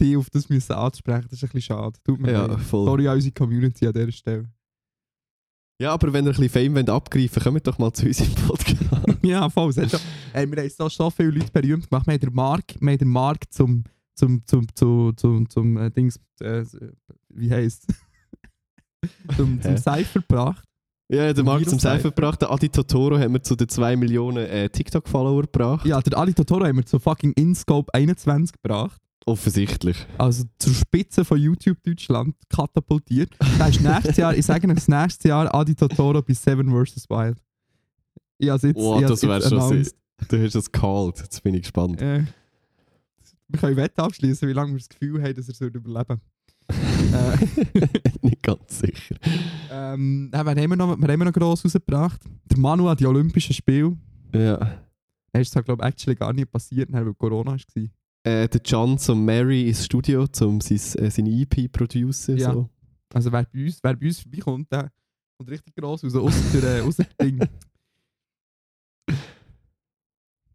[0.00, 1.26] die auf das müssen ansprechen.
[1.30, 1.98] Das ist ein bisschen schade.
[2.04, 2.60] Tut mir ja, leid.
[2.60, 2.84] voll.
[2.84, 4.52] Sorry an unsere Community an dieser Stelle.
[5.80, 8.32] Ja, aber wenn ihr ein bisschen Fame wollt abgreifen kommt doch mal zu uns im
[8.34, 9.11] Podcast.
[9.22, 9.70] Ja, voll.
[9.70, 10.00] es hat schon-
[10.32, 12.06] Ey, wir haben so, so viele Leute berühmt gemacht.
[12.06, 15.90] Wir haben den Mark, wir haben den Mark zum, zum, zum, zum, zum, zum äh,
[15.90, 16.64] Dings, äh,
[17.30, 17.86] wie heisst
[19.36, 19.76] zum, zum?
[19.76, 20.64] Cypher gebracht.
[21.10, 22.40] ja, der Markt zum Seifen gebracht.
[22.42, 25.86] Der Adi Totoro hat mir zu den 2 Millionen äh, TikTok-Follower gebracht.
[25.86, 29.00] Ja, der Ali Totoro haben wir zu fucking InScope 21 gebracht.
[29.24, 30.04] Offensichtlich.
[30.18, 33.30] also zur Spitze von YouTube Deutschland katapultiert.
[33.56, 37.08] Da ist nächstes Jahr, ich sage euch, das nächste Jahr Adi Totoro bei Seven vs.
[37.08, 37.38] Wild.
[38.42, 39.96] Ich habe jetzt, Oh, ich das jetzt schon announced.
[40.28, 41.16] Du hast das called.
[41.18, 42.02] Jetzt bin ich gespannt.
[42.02, 42.24] Äh,
[43.46, 46.20] wir können Wette abschließen, wie lange wir das Gefühl haben, dass er es überleben
[46.68, 47.86] äh,
[48.22, 49.14] Nicht ganz sicher.
[49.70, 52.20] ähm, wir haben wir noch, wir haben wir noch gross rausgebracht.
[52.50, 53.96] Der Manu hat die Olympischen Spiele.
[54.34, 54.58] Ja.
[55.32, 57.82] Das ist, glaube ich, actually gar nicht passiert, weil Corona war.
[58.24, 62.38] Äh, der John zum Mary ins Studio, um sein, äh, seine EP produzieren.
[62.38, 62.52] Ja.
[62.52, 62.68] So.
[63.14, 64.90] Also wer bei uns, wer bei uns vorbeikommt, der
[65.38, 67.40] kommt richtig gross raus, ausser der, äh, ausser der Ding.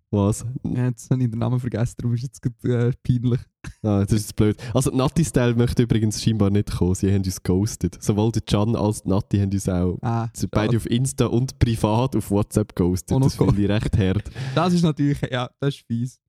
[0.10, 0.46] Was?
[0.64, 3.42] Ja, jetzt habe ich den Namen vergessen, darum ist es jetzt äh, peinlich.
[3.84, 4.56] Ah, das ist blöd.
[4.74, 6.96] Also, die Natti-Style möchte übrigens scheinbar nicht kommen.
[6.96, 8.02] Sie haben uns ghostet.
[8.02, 12.16] Sowohl der John als die Natti haben uns auch Ah, beide auf Insta und privat
[12.16, 13.18] auf WhatsApp ghostet.
[13.18, 14.32] Oh, das finde ich recht hart.
[14.56, 16.22] Das ist natürlich, ja, das ist fies.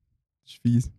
[0.44, 0.90] Das ist fies.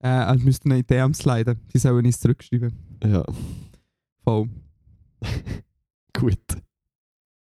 [0.00, 1.60] Äh, also müsst ihr noch in die DMs leiden.
[1.72, 2.72] Die sollen uns zurückschreiben.
[3.04, 3.24] Ja,
[4.24, 4.48] Voll.
[6.12, 6.38] gut.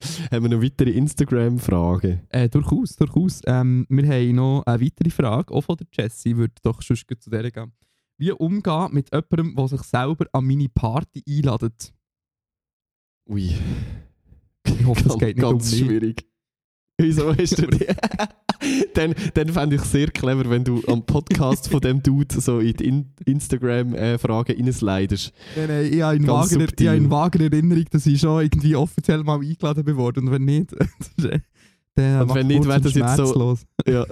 [0.32, 2.22] haben wir noch weitere Instagram-Fragen?
[2.30, 3.42] Äh, durchaus, durchaus.
[3.46, 7.30] Ähm, wir haben noch eine weitere Frage, auch von der Jessie, würde doch schon zu
[7.30, 7.72] der gehen.
[8.18, 11.94] Wie umgehen mit jemandem, der sich selber an meine Party einladet?
[13.30, 13.56] Ui.
[14.66, 15.80] Ich hoffe, es Ganz- geht nicht um Ganz mich.
[15.82, 16.31] schwierig.
[16.98, 17.86] Wieso hast du die?
[18.94, 22.60] dann dann fände ich es sehr clever, wenn du am Podcast von dem Dude so
[22.60, 25.34] in die in Instagram-Fragen reinslidest.
[25.56, 26.88] Nein, nein, ich habe in, vager, ich subtil.
[26.90, 30.28] habe in vager Erinnerung, dass ich schon irgendwie offiziell mal eingeladen bin worden.
[30.28, 30.72] Und wenn nicht,
[31.96, 33.58] dann Und macht wenn nicht, wäre und das jetzt so-.
[33.88, 34.06] Ja,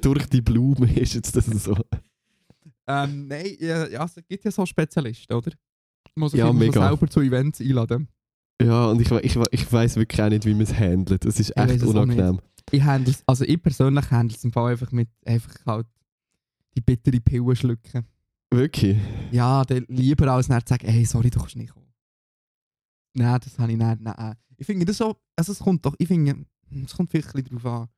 [0.00, 1.76] durch die Blume ist jetzt das so.
[2.86, 5.52] Ähm, nein, ja, ja, es gibt ja so Spezialisten, oder?
[6.16, 6.88] Muss sich Ja, mega.
[6.88, 8.08] selber zu Events einladen.
[8.64, 11.24] Ja, und ich, ich, ich weiß wirklich auch nicht, wie man es handelt.
[11.24, 12.40] Es ist weiss echt unangenehm.
[12.70, 15.86] Ich handle also ich persönlich handle es im Fall einfach mit einfach halt
[16.74, 18.06] die bittere Pille schlucken.
[18.50, 18.96] Wirklich?
[19.32, 21.92] Ja, dann lieber als nicht zu sagen, hey, sorry, du kannst nicht kommen.
[23.14, 24.00] Nein, das habe ich nicht.
[24.00, 24.36] Nein.
[24.56, 26.46] Ich finde das so, also es kommt doch, ich finde,
[26.84, 27.88] es kommt vielleicht ein bisschen darauf an,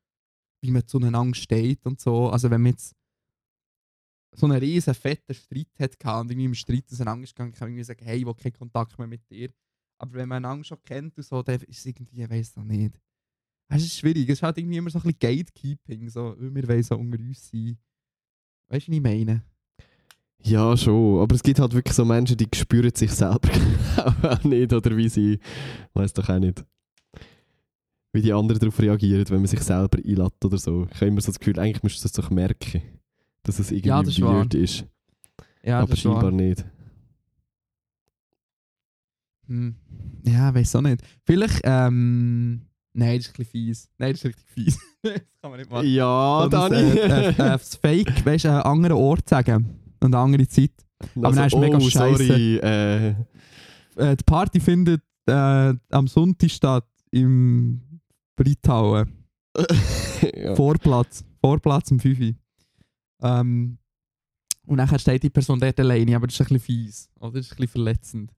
[0.63, 2.31] wie man zueinander steht und so.
[2.31, 2.97] Also wenn man jetzt
[4.35, 8.19] so einen riesen fetten Streit hat und irgendwie im Streit auseinandergegangen, kann irgendwie sagen, hey,
[8.19, 9.51] ich will keinen Kontakt mehr mit dir.
[9.99, 12.65] Aber wenn man einander schon kennt und so, dann ist es irgendwie, ich weiß noch
[12.65, 13.01] nicht.
[13.69, 16.83] Es ist schwierig, es ist halt irgendwie immer so ein bisschen Gatekeeping, so, wir wollen
[16.83, 17.77] so unter uns sein.
[18.69, 19.43] Weißt du, was ich meine?
[20.43, 21.21] Ja, schon.
[21.21, 23.49] Aber es gibt halt wirklich so Menschen, die spüren sich selber
[24.23, 25.41] auch nicht oder wie sie,
[25.95, 26.65] weiß doch auch nicht,
[28.13, 30.87] wie die anderen darauf reagieren, wenn man sich selber einlädt oder so.
[30.91, 32.83] Ich habe immer so das Gefühl, eigentlich müsstest du das doch merken,
[33.43, 34.85] dass es irgendwie Ja, das weird ist.
[35.65, 36.13] Ja, aber ist wahr.
[36.21, 36.65] scheinbar nicht.
[39.49, 39.77] Hm.
[40.25, 41.03] Ja, weiß auch nicht.
[41.25, 42.63] Vielleicht, ähm.
[42.93, 43.91] Nein, das ist ein bisschen fies.
[43.99, 44.79] Nein, das ist richtig fies.
[45.03, 45.87] das kann man nicht machen.
[45.87, 46.77] Ja, Dani.
[46.77, 49.81] Äh, äh, das Fake, weißt du, einen anderen Ort sagen.
[50.01, 50.73] Und eine andere Zeit.
[51.15, 52.27] aber dann ist mega oh, scheisse.
[52.27, 52.57] sorry.
[52.57, 53.15] Äh,
[53.97, 57.81] Äh, die Party findet äh, am Sonntag statt im
[58.37, 59.11] Breithauen.
[60.35, 60.55] ja.
[60.55, 61.25] Vorplatz.
[61.41, 62.35] Vorplatz um 5 Uhr.
[63.23, 63.79] Ähm,
[64.67, 67.09] und nachher steht die Person dort alleine, aber das ist ein bisschen fies.
[67.21, 67.33] Oder?
[67.33, 68.33] Das ist ein bisschen verletzend.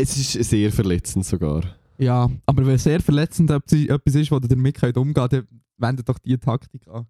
[0.00, 1.76] Es ist sehr verletzend sogar.
[1.98, 6.08] Ja, aber wenn sehr verletzend etwas ist, wo ihr damit könnt umgehen könnt, dann wendet
[6.08, 7.06] doch diese Taktik an.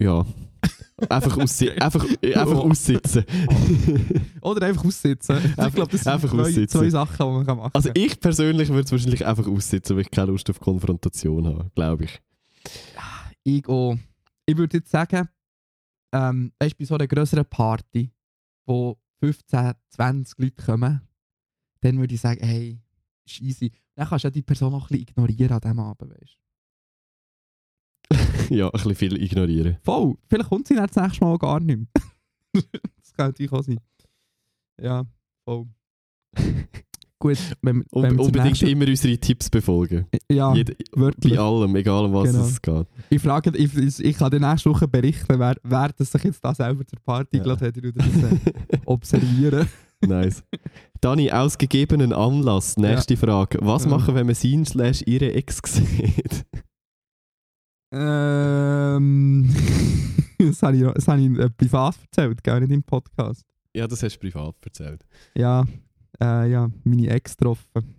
[0.00, 0.24] Ja.
[1.08, 3.24] Einfach, aussi einfach, einfach aussitzen.
[4.40, 5.36] Oder einfach aussitzen.
[5.44, 7.82] ich glaube, das sind zwei, zwei Sachen, die man kann machen kann.
[7.82, 11.70] Also ich persönlich würde es wahrscheinlich einfach aussitzen, weil ich keine Lust auf Konfrontation habe,
[11.74, 12.20] glaube ich.
[13.44, 13.96] ich auch.
[14.46, 15.28] Ich würde jetzt sagen,
[16.12, 18.10] ähm, weißt, bei so einer größeren Party,
[18.66, 21.00] wo 15, 20 Leute kommen,
[21.80, 22.80] dann würde ich sagen, hey,
[23.24, 23.72] ist easy.
[23.94, 26.38] Dann kannst du ja die Person auch ein bisschen ignorieren an diesem Abend, weißt
[28.50, 29.78] ja, ein bisschen viel ignorieren.
[29.82, 30.16] Voll.
[30.28, 31.86] Vielleicht kommt sie dann das nächste Mal gar nicht mehr.
[32.96, 33.78] das kann natürlich auch sein.
[34.80, 35.04] Ja,
[35.44, 35.66] voll.
[37.22, 40.06] Gut, wenn, wenn unbedingt nächsten- immer unsere Tipps befolgen.
[40.30, 41.34] Ja, Jede, wirklich.
[41.34, 42.44] bei allem, egal um was Genau.
[42.44, 42.86] es geht.
[43.10, 46.54] Ich frage, ich, ich, kann dir nächste Woche berichten, wer, wer das sich jetzt da
[46.54, 47.42] selber zur Party Ja.
[47.42, 47.76] eingeladen hat.
[47.76, 49.68] Würde das äh, observieren.
[50.00, 50.42] nice.
[51.02, 53.58] Dani, aus gegebenen Anlass, nächste Frage.
[53.60, 53.90] Was Ja.
[53.90, 56.46] machen, wenn man seinen slash ihre Ex sieht?
[57.92, 59.54] Ähm,
[60.38, 63.44] das habe ich, das habe ich äh, privat erzählt, gar nicht im Podcast.
[63.76, 65.04] ja, das hast du privat erzählt.
[65.36, 65.64] Ja,
[66.22, 67.94] äh, ja, meine Ex getroffen.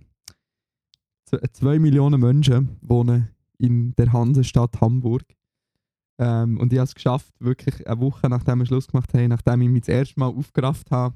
[1.25, 5.23] Z zwei Millionen Menschen wohnen in der Hansestadt Hamburg.
[6.19, 9.61] Ähm, und ich habe es geschafft, wirklich eine Woche nachdem wir Schluss gemacht haben, nachdem
[9.61, 11.15] ich mich das erste Mal aufgerafft habe,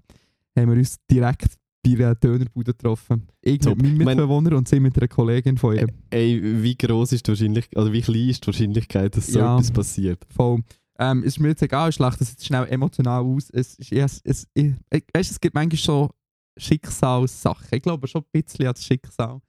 [0.57, 3.27] haben wir uns direkt bei einer Dönerbude getroffen.
[3.41, 3.75] Ich Top.
[3.77, 5.87] mit meinem Ich mein- Mitbewohner und sie mit einer Kollegin von ihr.
[6.09, 9.55] Ey, wie groß ist die Wahrscheinlichkeit, also wie klein ist die Wahrscheinlichkeit, dass so Ja.
[9.55, 10.25] etwas passiert?
[10.29, 10.61] Voll.
[10.97, 13.49] Ähm, ist mir jetzt egal, ich lache das jetzt schnell emotional aus.
[13.51, 16.09] Es, ist, es, es, ich, ich, weißt, es gibt manchmal schon
[16.57, 17.67] Schicksalssachen.
[17.71, 19.41] Ich glaube schon ein bisschen an das Schicksal.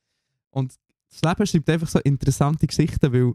[0.50, 0.74] Und
[1.10, 3.34] das Leben schreibt einfach so interessante Geschichten, weil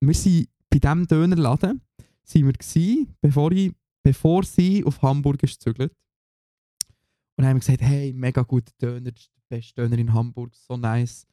[0.00, 1.80] wir sind bei diesem Dönerladen
[2.24, 5.94] sind wir gewesen, bevor, ich, bevor sie auf Hamburg ist gezügelt.
[7.36, 9.14] Und haben gesagt, hey, mega guter Döner, der
[9.48, 11.26] beste Döner in Hamburg, so nice.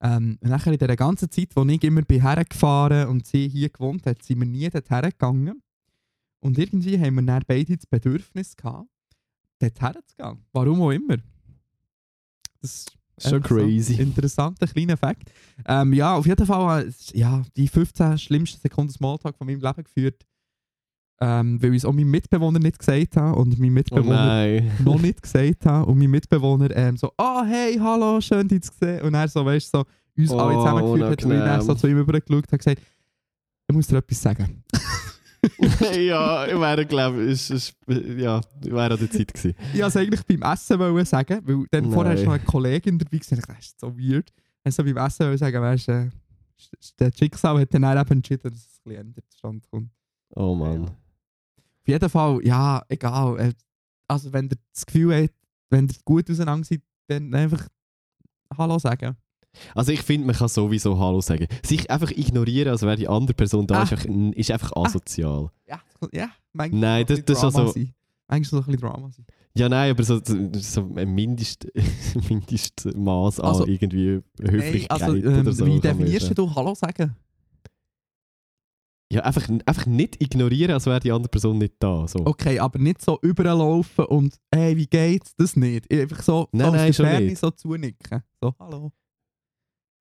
[0.00, 3.70] Ähm, und nachher in der ganzen Zeit, wo ich immer bin hergefahren und sie hier
[3.70, 5.62] gewohnt hat, sind wir nie dorthin gegangen.
[6.40, 8.88] Und irgendwie haben wir dann beide das Bedürfnis gehabt,
[9.58, 10.38] dorthin zu gehen.
[10.52, 11.16] Warum auch immer.
[12.60, 13.94] Das ist Schon so crazy.
[13.94, 15.30] ein interessanter kleiner Fakt.
[15.66, 19.84] Ähm, ja, auf jeden Fall äh, ja, die 15 schlimmsten Sekunden Smalltalk von meinem Leben
[19.84, 20.26] geführt.
[21.18, 24.70] Ähm, weil ich es auch meinem Mitbewohner nicht gesagt habe und mein Oh Mitbewohner nein.
[24.84, 28.72] noch nicht gesagt habe und mein Mitbewohner ähm, so, oh hey, hallo, schön dich zu
[28.78, 29.00] sehen.
[29.00, 29.84] Und er so, weißt du, so,
[30.18, 32.82] uns Oh, alle zusammengeführt hat und ich dann so zu ihm rübergeschaut und gesagt,
[33.68, 34.62] ich muss dir etwas sagen.
[35.98, 39.54] ja, ich wäre, glaube ich, ist, ist, ja, wäre an der Zeit gewesen.
[39.72, 42.22] Ich wollte es eigentlich beim Essen wollen sagen, weil dann vorher Nein.
[42.22, 44.32] ist noch eine Kollegin dabei dachte, das ist so weird.
[44.64, 46.10] Also beim Essen wollen sagen, weißt du,
[46.98, 49.90] der Schicksal hat dann eben entschieden, dass es ein bisschen ändert stand kommt.
[50.34, 50.84] Oh Mann.
[50.84, 53.52] Auf jeden Fall, ja, egal.
[54.08, 55.34] Also wenn ihr das Gefühl habt,
[55.70, 57.68] wenn ihr gut auseinander seid, dann einfach
[58.56, 59.16] Hallo sagen.
[59.74, 61.46] Also ich finde, man kann sowieso Hallo sagen.
[61.64, 63.82] Sich einfach ignorieren, als wäre die andere Person da, Ah.
[63.84, 65.50] ist, einfach, ist einfach asozial.
[65.68, 65.80] Ja,
[66.12, 67.92] ja manchmal Nein, das- das ist also- sein.
[68.28, 69.26] Manchmal ein bisschen Drama sein.
[69.56, 71.66] Ja, nein, aber so, so ein Mindest,
[72.28, 75.64] Mindestmaß an Also- irgendwie Höflichkeit also, ähm, oder so.
[75.64, 77.14] wie definierst du Hallo sagen?
[79.12, 82.08] Ja, einfach, einfach nicht ignorieren, als wäre die andere Person nicht da.
[82.08, 82.18] So.
[82.26, 85.32] Okay, aber nicht so überlaufen und hey, wie geht's?
[85.36, 85.90] Das nicht.
[85.92, 88.22] Einfach so, Nein, nein, Ferne so zunicken.
[88.42, 88.90] So, hallo.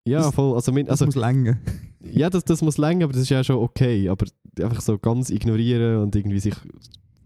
[0.08, 0.56] Ja, das- voll.
[0.56, 1.58] Also, Das also muss länger.
[2.02, 4.08] ja, das, das muss länger, aber das ist ja schon okay.
[4.10, 4.26] Aber
[4.60, 6.56] einfach so ganz ignorieren und irgendwie sich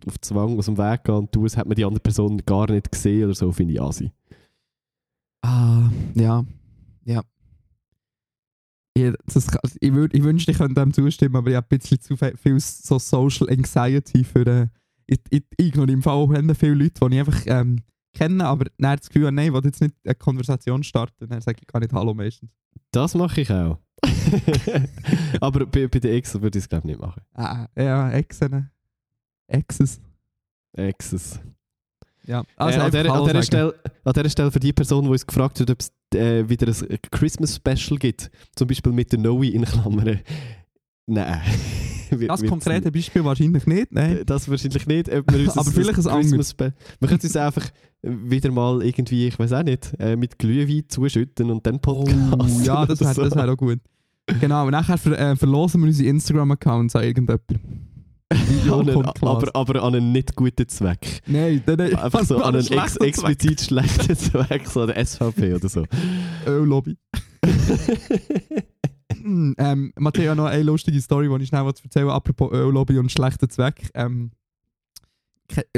[0.08, 2.72] auf Zwang aus dem Weg gehen und tun, als hätte man die andere Person gar
[2.72, 4.12] nicht gesehen oder so, finde ich asi.
[5.42, 6.44] Ah, ja.
[7.06, 7.24] Ja.
[8.94, 9.48] Ich, das,
[9.80, 12.60] ich, würd, ich wünschte, ich könnte dem zustimmen, aber ich habe ein bisschen zu viel
[12.60, 14.46] so Social Anxiety für.
[14.46, 14.68] Äh,
[15.06, 17.82] ich, ich ignoriere im Fall auch viele Leute, die ich einfach ähm,
[18.14, 21.28] kenne, aber dann das Gefühl nein, ich will jetzt nicht eine Konversation starten.
[21.28, 22.52] Dann sage ich gar nicht Hallo meistens.
[22.92, 23.78] Das mache ich auch.
[25.42, 27.22] aber bei, bei den Ex würde ich es, glaube ich, nicht machen.
[27.34, 28.70] Ah, ja, Exen.
[29.48, 30.00] Exes.
[30.74, 31.40] Exes.
[32.26, 33.44] Ja, äh, also an, einfach der, an, dieser.
[33.44, 36.68] Stelle, an dieser Stelle für die Person, die uns gefragt hat, ob es äh, wieder
[36.68, 40.20] ein Christmas-Special gibt, zum Beispiel mit der Noe in Klammern.
[41.08, 41.42] Nein.
[42.28, 44.14] Das konkrete Beispiel wahrscheinlich nicht, nein.
[44.16, 44.30] nicht.
[44.30, 45.10] Das wahrscheinlich nicht.
[45.14, 46.56] Ob wir uns Aber vielleicht ein anderes.
[46.58, 46.74] Wir
[47.08, 47.66] können uns einfach
[48.02, 52.66] wieder mal irgendwie, ich weiß auch nicht, äh, mit Glühwein zuschütten und dann Oh, Podcast.
[52.66, 53.24] ja, das wäre so.
[53.24, 53.80] das wär auch gut.
[54.40, 57.60] Genau, und nachher ver, äh, verlosen wir unsere Instagram-Accounts an irgendjemanden.
[58.32, 58.38] An
[58.90, 61.22] einen, aber, aber an einen nicht guten Zweck.
[61.26, 61.96] Nein, nein, nein.
[61.96, 65.84] Einfach so an einen ex explizit schlechten Zweck, so der SVP oder so.
[66.46, 66.96] Öllobby.
[69.24, 73.90] ähm, Matteo, noch eine lustige Story, die ich schnell erzählen apropos Öllobby und schlechten Zweck.
[73.94, 74.32] Ähm,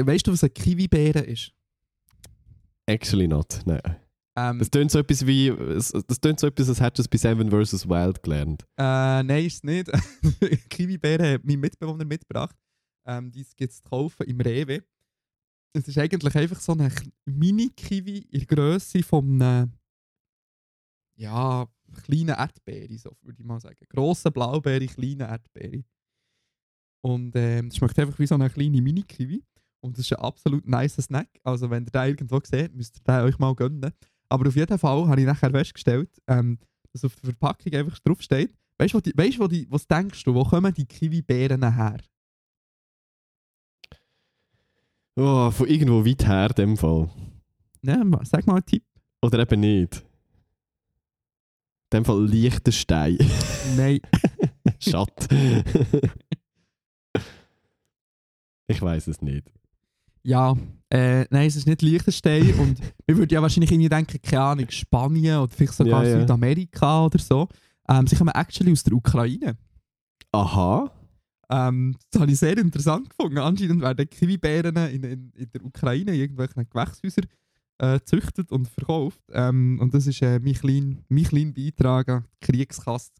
[0.00, 1.52] weißt du, was eine Kiwi-Beere ist?
[2.86, 3.80] Actually not, nein.
[4.36, 7.18] Ähm, Das tönt so etwas wie, das tönt so etwas, als hättest du es bei
[7.18, 7.88] Seven vs.
[7.88, 8.62] Wild gelernt.
[8.76, 9.90] Äh, nein, ist es nicht.
[10.70, 12.56] Kiwi-Beeren hat mein Mitbewohner mitgebracht.
[13.04, 14.82] Ähm, dies gibt es zu kaufen im Rewe.
[15.74, 16.90] Es ist eigentlich einfach so eine
[17.24, 19.72] Mini-Kiwi in der Größe von einem
[21.16, 23.86] ja, kleinen Erdbeere, so würde ich mal sagen.
[23.88, 25.84] Grosse Blaubeere, kleine Erdbeere.
[27.04, 29.42] Und ähm, es schmeckt einfach wie so eine kleine Mini-Kiwi.
[29.80, 31.28] Und es ist ein absolut nice Snack.
[31.42, 33.92] Also wenn ihr den irgendwo seht, müsst ihr den euch mal gönnen.
[34.28, 36.58] Aber auf jeden Fall habe ich nachher festgestellt, ähm,
[36.92, 39.86] dass auf der Verpackung einfach drauf steht, weißt du, wo, die, weißt, wo, die, was
[39.86, 41.98] denkst du, wo kommen die Kiwi-Beeren her?
[45.16, 47.10] Oh, von irgendwo weit her, in dem Fall.
[47.82, 48.84] Ja, sag mal einen Tipp.
[49.20, 50.04] Oder eben nicht.
[51.92, 53.18] In dem Fall Liechtenstein.
[53.76, 54.00] Nein.
[54.78, 55.28] Schatt.
[58.66, 59.52] ich weiß es nicht.
[60.22, 60.56] Ja,
[60.88, 64.70] äh, nein, es ist nicht Liechtenstein und wir würden ja wahrscheinlich irgendwie denken, keine Ahnung,
[64.70, 66.20] Spanien oder vielleicht sogar Ja, ja.
[66.20, 67.46] Südamerika oder so.
[67.86, 69.58] Ähm, sie kommen actually aus der Ukraine.
[70.30, 70.90] Aha.
[71.50, 73.36] Ähm, das habe ich sehr interessant gefunden.
[73.36, 77.26] Anscheinend werden Kiwi-Beeren in, in, in der Ukraine in irgendwelchen Gewächshäusern
[77.82, 79.20] äh, gezüchtet und verkauft.
[79.32, 83.12] Ähm, und das ist äh, mein kleiner mein kleiner Beitrag an die Kriegskasse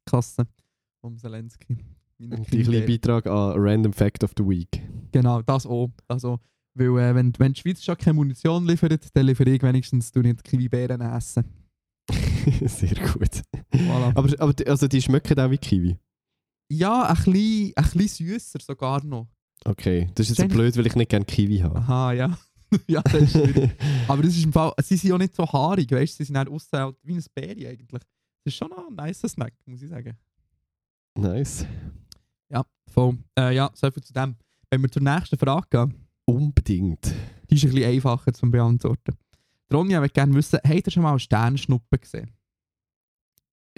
[1.00, 1.78] von Zelensky.
[2.18, 2.86] Meine Ein kleiner.
[2.86, 4.68] Beitrag an Random Fact of the Week.
[5.10, 5.90] Genau, das auch.
[6.08, 6.38] Also,
[6.74, 10.20] Weil äh, wenn, wenn die Schweiz schon keine Munition liefert, dann liefere ich wenigstens du
[10.20, 11.44] nicht Kiwi-Beeren essen.
[12.66, 13.42] Sehr gut.
[13.72, 14.12] Voilà.
[14.16, 15.96] Aber, aber die- also die schmecken auch wie Kiwi.
[16.70, 19.28] Ja, ein bisschen, ein bisschen süsser sogar noch.
[19.64, 21.76] Okay, das ist jetzt so blöd, weil ich nicht gerne Kiwi habe.
[21.78, 22.38] Aha, ja.
[22.86, 23.70] ja, das ist schwierig.
[24.08, 26.36] Aber das ist im Fall, sie sind auch nicht so haarig, weißt du, sie sind
[26.36, 28.02] auch aussen halt wie ein Bäri eigentlich.
[28.44, 30.16] Das ist schon ein nice Snack, muss ich sagen.
[31.16, 31.66] nice.
[32.48, 33.18] Ja, voll.
[33.38, 34.36] Äh, ja, so viel zu dem.
[34.70, 37.12] Wenn wir zur nächsten Frage gehen, Unbedingt.
[37.50, 39.16] die ist ein bisschen einfacher zu beantworten.
[39.72, 42.30] Ronja würde gerne wissen, habt ihr schon mal eine Sternschnuppe gesehen?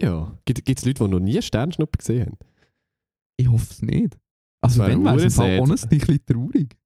[0.01, 0.37] Ja.
[0.45, 2.39] Gibt es Leute, die noch nie Sternschnuppen gesehen haben?
[3.37, 4.19] Ich hoffe es nicht.
[4.61, 5.61] Also wenn wäre es im Fall ursäd.
[5.61, 6.77] honestly ein bisschen traurig.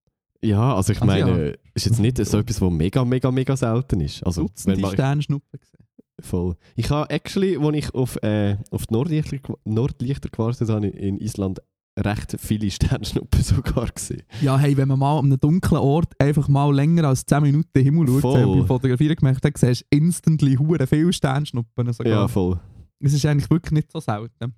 [0.42, 4.00] Ja, also ich Also meine, ist jetzt nicht so etwas, was mega, mega, mega selten
[4.00, 4.24] ist.
[4.24, 5.86] Also, Dutzende man, Sternschnuppen gesehen.
[6.20, 6.56] voll.
[6.76, 11.60] Ich habe actually, als ich auf, äh, auf die Nordlichter, Nordlichter gewartet habe in Island,
[11.98, 14.22] recht viele Sternschnuppen sogar gesehen.
[14.40, 17.68] Ja, hey, wenn man mal an einem dunklen Ort einfach mal länger als 10 Minuten
[17.74, 18.40] in den Himmel schaut, Voll.
[18.42, 22.12] so beim Fotografieren gemerkt hat, siehst du instantly hure viele Sternschnuppen sogar.
[22.12, 22.60] Ja, voll.
[23.00, 24.54] Es ist eigentlich wirklich nicht so selten.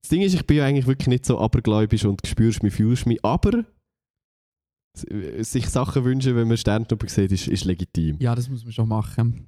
[0.00, 3.06] Das Ding ist, ich bin ja eigentlich wirklich nicht so abergläubisch und spürst mich, fühlst
[3.06, 3.64] mich, aber
[4.94, 8.16] sich Sachen wünschen, wenn man Sternschnuppen sieht, ist, ist legitim.
[8.20, 9.46] Ja, das muss man schon machen.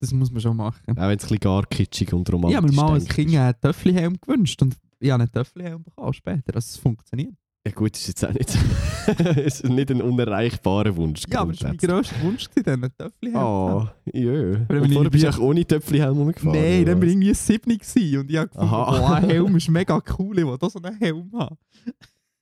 [0.00, 0.80] Das muss man schon machen.
[0.96, 3.30] Auch wenn es ein bisschen gar kitschig und romantisch Ich habe mir mal als Kind
[3.30, 3.36] ist.
[3.36, 6.54] einen Töffelhelm gewünscht und ich habe einen Töffelhelm bekommen später.
[6.54, 7.34] Also es funktioniert.
[7.66, 8.56] Ja gut, ist jetzt auch nicht,
[9.36, 11.24] ist nicht ein unerreichbarer Wunsch.
[11.28, 13.86] Ja, aber das war mein grösster Wunsch, gewesen, einen Töffelhelm zu haben.
[13.86, 14.54] Ah, jö.
[14.62, 16.58] Ich vorher bist du auch ohne Töpfli-Helm rumgefahren.
[16.58, 18.98] Nein, dann war ich irgendwie 7 gewesen und ich habe gefunden, Aha.
[18.98, 21.56] boah, ein Helm ist mega cool, ich will da so einen Helm haben.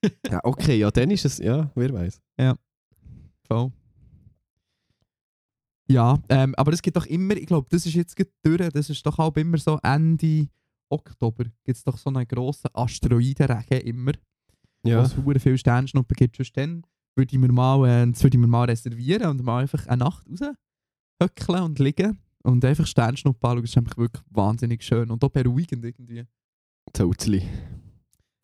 [0.03, 0.11] Was?
[0.31, 2.21] Ja, okay, ja, dann ist es, ja, wer weiß.
[3.47, 3.73] Voll.
[5.91, 9.07] Ja, ähm, aber es gibt doch immer, ich glaube, das ist jetzt durch, das ist
[9.07, 10.49] doch auch immer so Ende
[10.91, 14.13] Oktober, gibt es doch so einen grossen Asteroidenregen immer,
[14.85, 16.37] Ja, es verdammt viele Sternschnuppen gibt.
[16.37, 16.83] Sonst dann
[17.17, 20.27] würde ich mir mal, äh, würde ich mir mal reservieren und mal einfach eine Nacht
[20.29, 20.55] raus
[21.23, 23.63] höckeln und liegen und einfach Sternschnuppen anschauen.
[23.63, 26.25] Das ist einfach wirklich wahnsinnig schön und auch beruhigend irgendwie.
[26.93, 27.43] totally.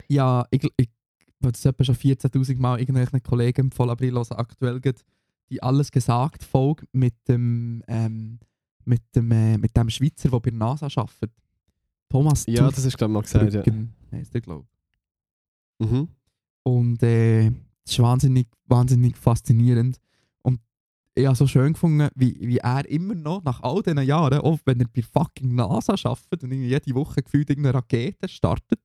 [0.09, 0.89] Ja, ich, ich
[1.45, 4.81] habe das etwa schon 14'000 Mal irgendwelchen Kollegen empfohlen, aber ich höre aktuell
[5.49, 8.39] die «Alles gesagt» Folge mit dem, ähm,
[8.83, 11.31] mit dem, äh, mit dem Schweizer, der bei der NASA arbeitet.
[12.09, 13.61] Thomas Ja, das du glaube ich mal gesagt, ja.
[13.61, 14.65] Tuchbrücken heisst er, glaube
[15.79, 16.07] Mhm.
[16.63, 17.51] Und äh,
[17.83, 19.97] das ist wahnsinnig, wahnsinnig faszinierend.
[20.41, 20.61] Und
[21.13, 24.59] ich habe so schön gefunden, wie, wie er immer noch nach all diesen Jahren, auch
[24.65, 28.79] wenn er bei fucking NASA arbeitet und jede Woche gefühlt irgendeine Rakete startet,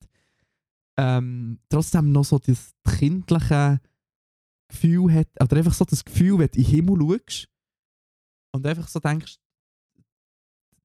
[0.96, 3.80] ähm, trotzdem noch so das kindliche
[4.68, 7.48] Gefühl hat, oder einfach so das Gefühl, wenn du in den Himmel schaust
[8.52, 9.38] und einfach so denkst,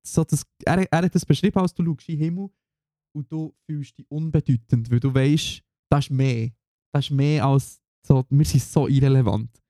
[0.03, 2.49] so das, er, er hat das beschrieben, als du schaust in den Himmel
[3.15, 6.51] und du fühlst dich unbedeutend, weil du weißt, das ist mehr.
[6.93, 9.61] Das ist mehr als so, wir sind so irrelevant.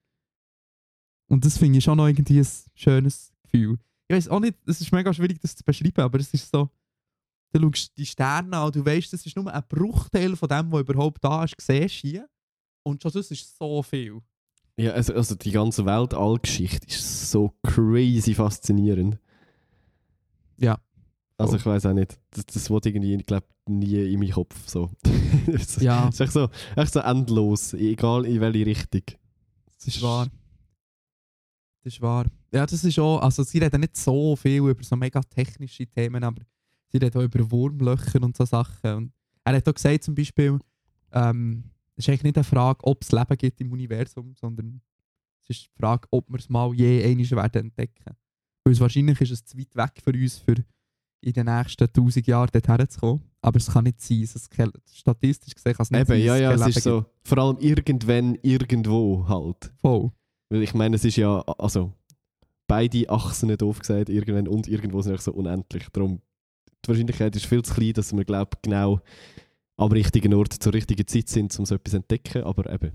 [1.28, 3.78] Und das finde ich schon noch irgendwie ein schönes Gefühl.
[4.08, 6.70] Ich weiß auch nicht, es ist mega schwierig, das zu beschreiben, aber es ist so,
[7.58, 10.80] du schaust die Sterne an du weißt, das ist nur ein Bruchteil von dem, was
[10.82, 12.28] überhaupt da ist, siehst hier.
[12.82, 14.20] Und schon das ist so viel.
[14.78, 19.18] Ja, also, also die ganze Weltallgeschichte ist so crazy faszinierend.
[20.58, 20.78] Ja.
[21.38, 21.56] Also Oh.
[21.56, 24.90] ich weiß auch nicht, das, das wird irgendwie, ich glaube, nie in meinen Kopf so.
[25.46, 29.02] Es Ja, ist echt so, echt so endlos, egal in welche Richtung.
[29.76, 30.26] das ist wahr.
[31.84, 32.26] Das ist wahr.
[32.52, 36.22] Ja, das ist auch, also sie reden nicht so viel über so mega technische Themen,
[36.24, 36.42] aber
[36.98, 38.94] sie reden auch über Wurmlöcher und so Sachen.
[38.94, 39.12] Und
[39.44, 40.58] er hat auch gesagt zum Beispiel,
[41.12, 41.64] ähm,
[41.96, 44.80] es ist eigentlich nicht eine Frage, ob es Leben gibt im Universum, sondern
[45.42, 48.16] es ist die Frage, ob wir es mal je einmal werden entdecken.
[48.64, 50.54] Weil es wahrscheinlich ist es zu weit weg für uns, für
[51.22, 53.22] in den nächsten 1000 Jahren dorthin zu kommen.
[53.40, 56.36] Aber es kann nicht sein, es kein- statistisch gesehen kann es nicht Eben, sein, ja,
[56.36, 59.72] ja, es Leben ist so, vor allem irgendwann, irgendwo halt.
[59.80, 60.10] Voll.
[60.50, 61.92] Weil ich meine, es ist ja, also,
[62.66, 65.88] beide Achsen doof gesagt, irgendwann und irgendwo sind einfach so unendlich.
[65.92, 66.20] Darum,
[66.86, 69.00] die Wahrscheinlichkeit ist viel zu klein, dass wir, glaube genau
[69.76, 72.92] am richtigen Ort zur richtigen Zeit sind, um so etwas zu entdecken, aber eben.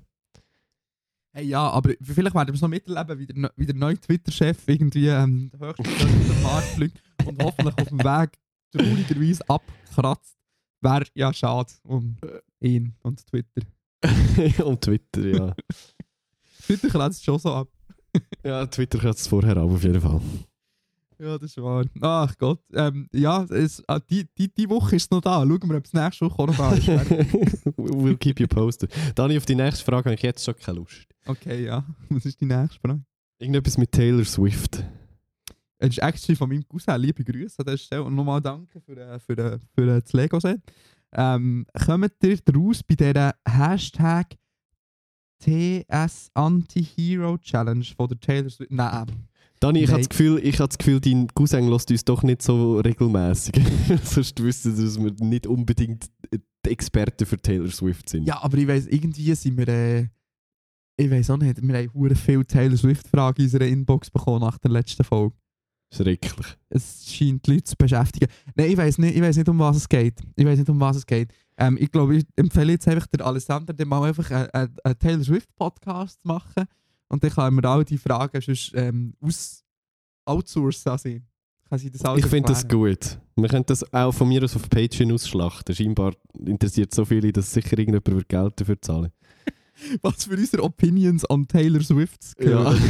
[1.34, 4.68] Hey, ja, aber vielleicht werden wir es noch miterleben, wie der, wie der neue Twitter-Chef
[4.68, 8.32] irgendwie ähm, höchstens auf den Mars fliegt und hoffentlich auf dem Weg
[8.72, 10.38] traurigerweise abkratzt.
[10.82, 12.18] Wäre ja schade um
[12.60, 13.62] ihn und Twitter.
[14.66, 15.56] und Twitter, ja.
[16.66, 17.70] Twitter kratzt es schon so ab.
[18.44, 20.22] ja, Twitter hat es vorher ab, auf jeden Fall.
[21.22, 21.86] Ja, das ist wahr.
[22.02, 22.62] Ach Gott.
[22.74, 25.46] Ähm, ja, es, ah, die, die, die Woche ist es noch da.
[25.46, 26.88] Schauen wir, ob es nächste Woche auch noch da ist.
[27.78, 28.92] we'll keep you posted.
[29.14, 31.06] Dani, auf die nächste Frage habe ich jetzt schon keine Lust.
[31.28, 31.86] okay, ja.
[32.10, 33.04] Was ist die nächste Frage?
[33.38, 34.84] Irgendetwas mit Taylor Swift.
[35.78, 37.00] Es ist actually von meinem Cousin.
[37.00, 38.04] Liebe Grüße an dieser Stelle.
[38.04, 40.60] Und nochmal danke für, äh, für, äh, für äh, das Lego-Set.
[41.14, 44.38] Ähm, kommt ihr raus bei dieser Hashtag
[45.38, 48.72] TS Anti-Hero Challenge von der Taylor Swift.
[48.72, 49.28] Nein.
[49.62, 52.42] Dani, ich habe das Gefühl, ich habe das Gefühl, dein Cousin lässt uns doch nicht
[52.42, 53.54] so regelmäßig.
[54.04, 58.28] Sonst wüssten dass wir nicht unbedingt die Experten für Taylor Swift sind.
[58.28, 59.68] Ja, aber ich weiss, irgendwie sind wir.
[59.68, 60.08] Äh,
[60.98, 64.58] ich weiß auch nicht, wir haben hure viel Taylor Swift-Fragen in unserer Inbox bekommen nach
[64.58, 65.36] der letzten Folge.
[65.94, 66.58] Schrecklich.
[66.70, 68.32] Es scheint die Leute zu beschäftigen.
[68.56, 70.20] Nein, ich weiß nicht, ich weiss nicht, um was es geht.
[70.36, 71.34] Ich weiß nicht, um was es geht.
[71.58, 75.00] Ähm, ich glaube, ich empfehle jetzt einfach der Alessandra, dem mal einfach einen, einen, einen
[75.00, 76.66] Taylor Swift-Podcast zu machen.
[77.12, 79.66] Und dann kann mir all die Fragen sonst, ähm, aus
[80.26, 81.22] outsourcen an sie.
[81.68, 83.20] Kann sie das Ich finde das gut.
[83.36, 85.76] Wir können das auch von mir aus auf Patreon ausschlachten.
[85.76, 89.12] Scheinbar interessiert so viele, dass sicher irgendjemand wird Geld dafür zahlen
[90.02, 92.74] Was für unsere Opinions an Taylor Swift Ja.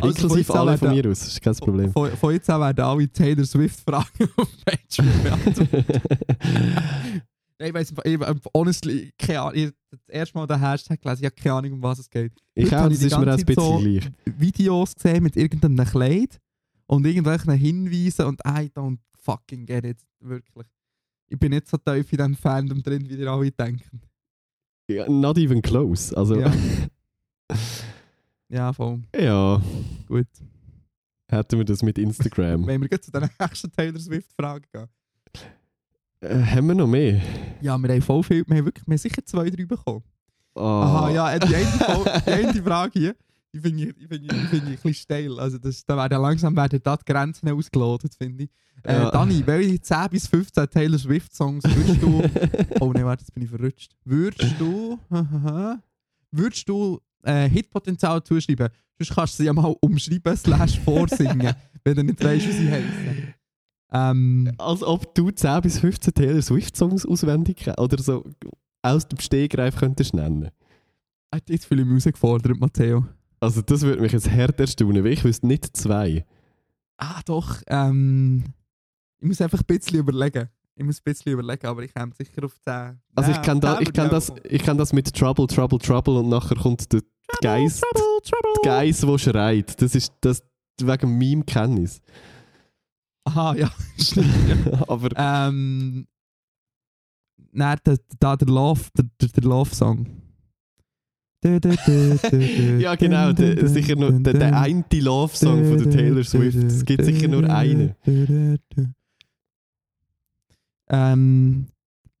[0.00, 1.92] Also Inklusive alle von mir aus, das ist kein Problem.
[1.92, 6.02] Von, von jetzt an werden alle Taylor Swift-Fragen auf Patreon beantwortet.
[7.62, 8.20] Nein, ich weiss, ich,
[8.54, 9.54] honestly, keine Ahnung.
[9.54, 12.32] Ich, das erste Mal den Hashtag gelesen, ich habe keine Ahnung, um was es geht.
[12.54, 14.10] ich Heute auch, habe das ist mir auch ein bisschen so- gleich.
[14.38, 16.40] Videos gesehen mit irgendeinem Kleid
[16.86, 19.98] und irgendwelchen Hinweisen und I don't fucking get it.
[20.20, 20.66] Wirklich.
[21.28, 24.00] Ich bin nicht so tief in diesem Fandom drin, wie ihr alle denken.
[24.88, 26.16] Ja, not even close.
[26.16, 26.52] Also, Ja.
[26.52, 27.56] ja.
[28.48, 29.00] Ja, voll.
[30.08, 30.26] Gut.
[31.30, 32.66] hätten wir das mit Instagram.
[32.66, 34.86] Wenn wir gleich zu den nächsten Taylor Swift-Fragen gehen.
[36.22, 37.20] Äh, haben wir noch mehr?
[37.60, 40.02] Ja, wir haben voll viel, wir haben wirklich, wir haben sicher zwei, drei bekommen.
[40.54, 40.60] Ah.
[40.60, 43.16] Aha, ja, die eine, die eine Frage hier,
[43.54, 45.40] die finde ich, die finde ich, die finde ich ein bisschen steil.
[45.40, 48.50] Also das, da werden langsam werden da die Grenzen ausgelotet, finde ich.
[48.84, 49.10] Äh, Ja.
[49.10, 52.22] Dani, welche 10 bis 15 Taylor Swift Songs würdest du...
[52.80, 53.92] oh nein, warte, jetzt bin ich verrutscht.
[54.04, 54.98] Würdest du...
[56.30, 58.68] würdest du äh, Hitpotenzial zuschreiben?
[58.98, 61.54] Sonst kannst du sie ja mal umschreiben slash vorsingen,
[61.84, 63.34] wenn du nicht weißt, wie sie heißen.
[63.92, 67.70] Ähm, Als ob du 10 bis 15 Taylor Swift Songs auswendig.
[67.78, 68.24] Oder so
[68.82, 70.50] aus dem Stegreif könntest nennen.
[71.48, 73.04] jetzt fühle ich mich herausgefordert, Matteo.
[73.40, 76.24] Also das würde mich jetzt hart erstaunen, weil ich wüsste nicht zwei.
[76.96, 77.60] Ah, doch.
[77.66, 78.44] Ähm,
[79.20, 80.48] ich muss einfach ein bisschen überlegen.
[80.74, 82.98] Ich muss ein bisschen überlegen, aber ich komme sicher auf 10.
[83.14, 86.18] Also ich kann, da, 10 ich, kann das, ich kann das mit Trouble, Trouble, Trouble
[86.18, 87.02] und nachher kommt der
[87.40, 88.52] Geist, Trouble, trouble.
[88.64, 89.82] der Geist, der schreit.
[89.82, 90.42] Das ist das
[90.80, 92.00] wegen meinem Kenntnis.
[93.24, 94.26] Aha, ja, stimmt.
[94.48, 94.88] ja.
[94.88, 96.06] Aber ähm,
[97.52, 100.06] nein, der, der, der Love, der, der, der Love-Song.
[102.78, 106.56] ja genau, der, sicher nur der, der eine Love-Song von der Taylor Swift.
[106.56, 107.94] Es gibt sicher nur einen.
[110.88, 111.66] Ähm,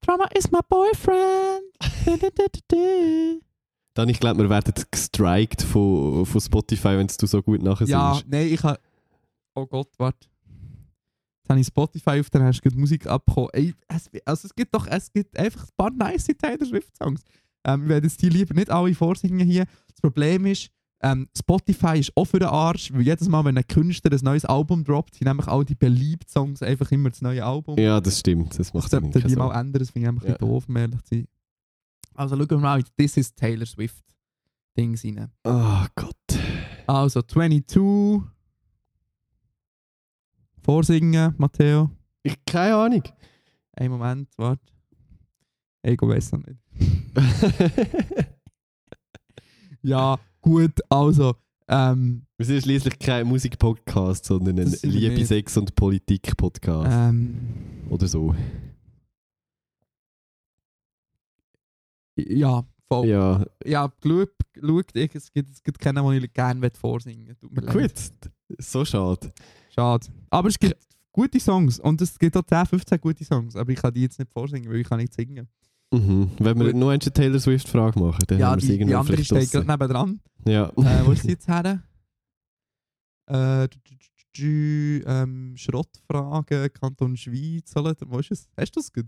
[0.00, 1.62] Drama is my boyfriend.
[3.94, 8.20] Dann, ich glaube, wir werden gestrikt von, von Spotify, wenn du so gut nachher ja,
[8.26, 8.80] nein, ich habe.
[9.54, 10.31] Oh Gott, warte.
[11.42, 13.50] Jetzt habe ich Spotify auf, dann hast du gerade Musik abgekommen.
[13.52, 17.22] Ey, es, also es gibt doch es gibt einfach ein paar nice Taylor Swift-Songs.
[17.64, 19.66] Ähm, ich werde jetzt die lieber nicht alle vorsingen hier.
[19.88, 20.70] Das Problem ist,
[21.04, 24.44] ähm, Spotify ist auch für den Arsch, weil jedes Mal, wenn ein Künstler ein neues
[24.44, 27.76] Album droppt, sind nämlich all die beliebten Songs einfach immer das neue Album.
[27.76, 28.56] Ja, das stimmt.
[28.58, 30.34] Das macht Das sollten die mal ändern, das finde ich einfach ein Ja.
[30.36, 31.28] bisschen doof, um ehrlich zu sein.
[32.14, 34.04] Also schauen wir mal in This is Taylor Swift
[34.78, 35.28] Dings rein.
[35.44, 36.14] Oh Gott.
[36.86, 38.22] Also 22.
[40.64, 41.90] Vorsingen, Matteo.
[42.22, 43.02] Ich keine Ahnung.
[43.74, 44.62] Ein Moment, warte.
[45.82, 46.58] Ich weiß noch nicht.
[49.84, 51.34] Ja, gut, also.
[51.66, 55.26] Ähm, Wir sind schließlich kein Musikpodcast, sondern ein Liebe.
[55.26, 56.88] Sex und Politik-Podcast.
[56.92, 57.38] ähm,
[57.90, 58.32] Oder so.
[62.16, 63.08] ja, voll.
[63.08, 67.34] Ja, Ja, schau, schau ich, es gibt, es gibt keinen, den ich gerne vorsingen
[67.64, 67.72] leid.
[67.74, 68.12] gut.
[68.58, 69.32] So schade.
[69.74, 70.06] Schade.
[70.30, 70.76] Aber es gibt
[71.12, 74.18] gute Songs und es gibt auch 10, 15 gute Songs, aber ich kann die jetzt
[74.18, 75.48] nicht vorsingen, weil ich kann nicht singen.
[75.92, 76.30] Mhm.
[76.38, 79.22] Wenn wir noch eine Taylor Swift-Frage machen, dann ja, haben wir sie die, die andere
[79.22, 79.80] steht gerade draussen.
[79.80, 80.20] neben dran.
[80.46, 80.68] Ja.
[80.70, 81.82] Äh, wo ist sie jetzt her?
[83.28, 83.68] Äh,
[84.38, 87.72] ähm, Schrottfrage, Kanton Schweiz?
[87.74, 88.48] Wo ist es?
[88.56, 89.06] Hast du es gut?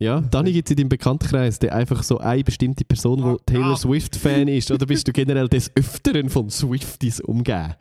[0.00, 3.52] ja, Dani gibt es in deinem Bekanntenkreis der einfach so eine bestimmte Person, Ah, die
[3.52, 3.76] Taylor ah.
[3.76, 4.70] Swift-Fan ist?
[4.70, 7.74] Oder bist du generell des Öfteren von Swifties umgeben?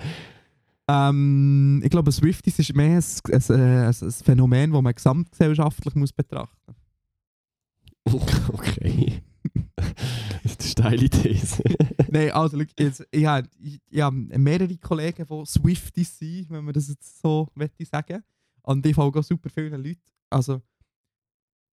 [0.89, 6.11] Ähm, ich glaube, Swifties ist mehr ein, ein, ein, ein Phänomen, das man gesamtgesellschaftlich muss
[6.11, 6.75] betrachten
[8.51, 9.21] Okay.
[9.75, 11.63] das ist eine steile These.
[12.09, 16.73] Nein, also, schau, jetzt, ich, habe, ich, ich mehrere Kollegen, die Swifties sind, wenn man
[16.73, 18.23] das jetzt so möchte sagen.
[18.63, 20.01] Und ich folge auch super viele Leute.
[20.31, 20.59] Also,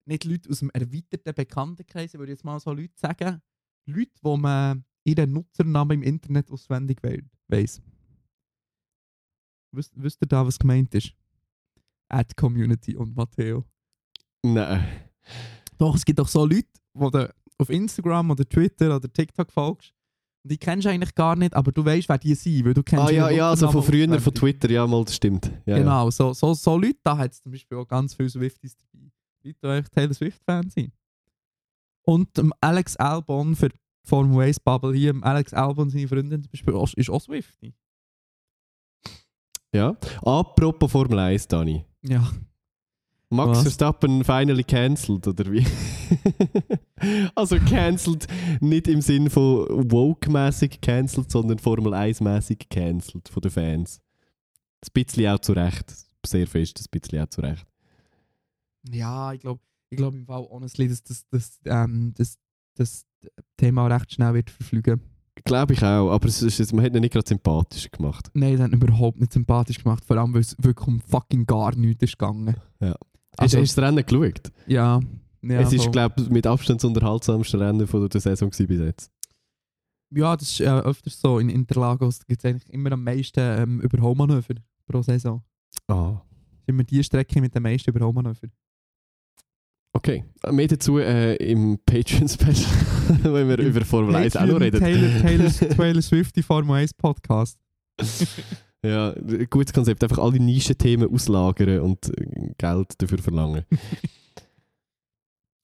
[0.04, 3.40] nicht Leute aus dem erweiterten Bekanntenkreis, ich würde jetzt mal so Leute sagen.
[3.86, 7.80] Leute, wo man ihren Nutzernamen im Internet auswendig we- weiss.
[9.72, 11.12] Wisst, wisst ihr da, was gemeint ist?
[12.08, 13.64] Ad Community und Matteo.
[14.42, 14.86] Nein.
[15.78, 19.92] Doch, es gibt auch so Leute, die den auf Instagram oder Twitter oder TikTok folgst,
[20.44, 23.06] die kennst du eigentlich gar nicht, aber du weißt, wer die sind, weil du kennst
[23.06, 24.34] Ah ja, ja, also von früher, von.
[24.34, 25.46] Twitter, ja, mal, das stimmt.
[25.66, 25.78] Ja, ja.
[25.78, 29.10] Genau, so, so, so Leute, da hat es zum Beispiel auch ganz viele Swifties dabei.
[29.42, 30.92] Leute, die eigentlich Taylor Swift-Fans sind.
[32.02, 36.50] Und ähm, Alex Albon für die Formel 1 Bubble hier, Alex Albon, seine Freundin zum
[36.50, 37.74] Beispiel, ist auch Swiftie.
[39.76, 39.96] Ja.
[40.22, 41.84] Apropos Formel 1, Dani.
[42.02, 42.30] Ja.
[43.28, 43.62] Max Was?
[43.62, 45.66] Verstappen finally cancelled, oder wie?
[47.34, 48.26] also cancelled
[48.60, 54.00] nicht im Sinn von woke-mäßig cancelled, sondern Formel 1-mäßig cancelled von den Fans.
[54.82, 55.92] Ein bisschen auch zu Recht.
[56.24, 57.66] Sehr fest, ein bisschen auch zu Recht.
[58.88, 59.60] Ja, ich glaube
[59.90, 62.38] ich glaub im Fall, honestly, dass das, das, ähm, das,
[62.74, 63.06] das
[63.56, 65.00] Thema recht schnell wird verfliegen.
[65.44, 68.30] Glaube ich auch, aber es ist, man hat ihn nicht gerade sympathischer gemacht.
[68.34, 71.46] Nein, das hat ihn überhaupt nicht sympathisch gemacht, vor allem, weil es wirklich um fucking
[71.46, 72.56] gar nichts ist gegangen.
[72.80, 72.96] Ja.
[73.36, 74.52] Also, hast, du das Rennen geschaut?
[74.66, 75.00] ja.
[75.42, 79.12] ja es ist, glaube ich, mit Abstand das unterhaltsamste Rennen von der Saison bis jetzt.
[80.10, 81.38] Ja, das ist äh, öfters so.
[81.38, 84.54] In Interlagos gibt es eigentlich immer am meisten ähm, Überholmanöver
[84.86, 85.42] pro Saison.
[85.88, 86.12] Ah.
[86.12, 88.48] Das ist immer die Strecke mit den meisten Überholmanöver.
[89.96, 92.66] Okay, mehr dazu äh, im Patreon-Special,
[93.32, 94.78] wenn wir über Formel 1 auch noch reden.
[94.78, 97.58] Taylor, Taylor, Taylor Swift, die Formel 1 Podcast.
[98.84, 99.12] Ja,
[99.50, 100.04] gutes Konzept.
[100.04, 103.64] Einfach alle Nischenthemen auslagern und äh, Geld dafür verlangen.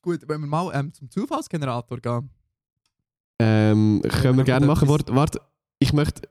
[0.03, 2.31] Gut, wenn wir mal ähm, zum Zufallsgenerator gehen.
[3.39, 4.89] Ähm, können wir gerne machen.
[4.89, 5.41] Warte, warte,
[5.79, 6.23] ich möchte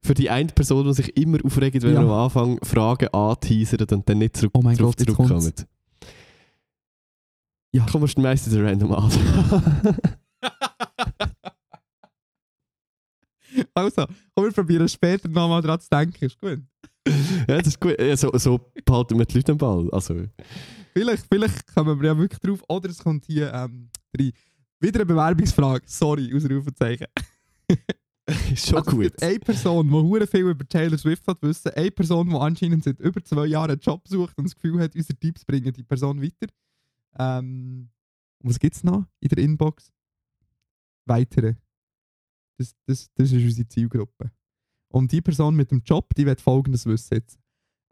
[0.00, 2.00] für die eine Person, die sich immer aufregt, wenn Ja.
[2.00, 5.52] wir am Anfang Fragen anteasern und dann nicht zurück, Oh mein Gott, zurückkommen.
[7.74, 7.84] Ja.
[7.90, 9.10] Komm, musst du meistens random an.
[13.72, 16.24] Also, komm, wir probieren später nochmal dran zu denken.
[16.24, 16.60] Ist gut.
[17.48, 18.00] ja, das ist gut.
[18.00, 19.88] Ja, so, so behalten wir die Leute am Ball.
[19.92, 20.24] Also,
[20.92, 22.62] Vielleicht, vielleicht kommen wir ja wirklich drauf.
[22.68, 24.32] Oder es kommt hier ähm, rein.
[24.80, 25.84] Wieder eine Bewerbungsfrage.
[25.86, 27.06] Sorry, Ausrufezeichen.
[28.52, 29.22] ist schon Also, gut.
[29.22, 31.72] Eine Person, die hure viel über Taylor Swift hat wissen.
[31.74, 34.94] Eine Person, die anscheinend seit über zwei Jahren einen Job sucht und das Gefühl hat,
[34.94, 36.46] unsere Tipps bringen die Person weiter.
[37.18, 37.90] Ähm,
[38.40, 39.92] was gibt es noch in der Inbox?
[41.06, 41.54] Weitere.
[42.58, 44.30] Das, das, das ist unsere Zielgruppe.
[44.88, 47.38] Und die Person mit dem Job, die wird folgendes wissen jetzt.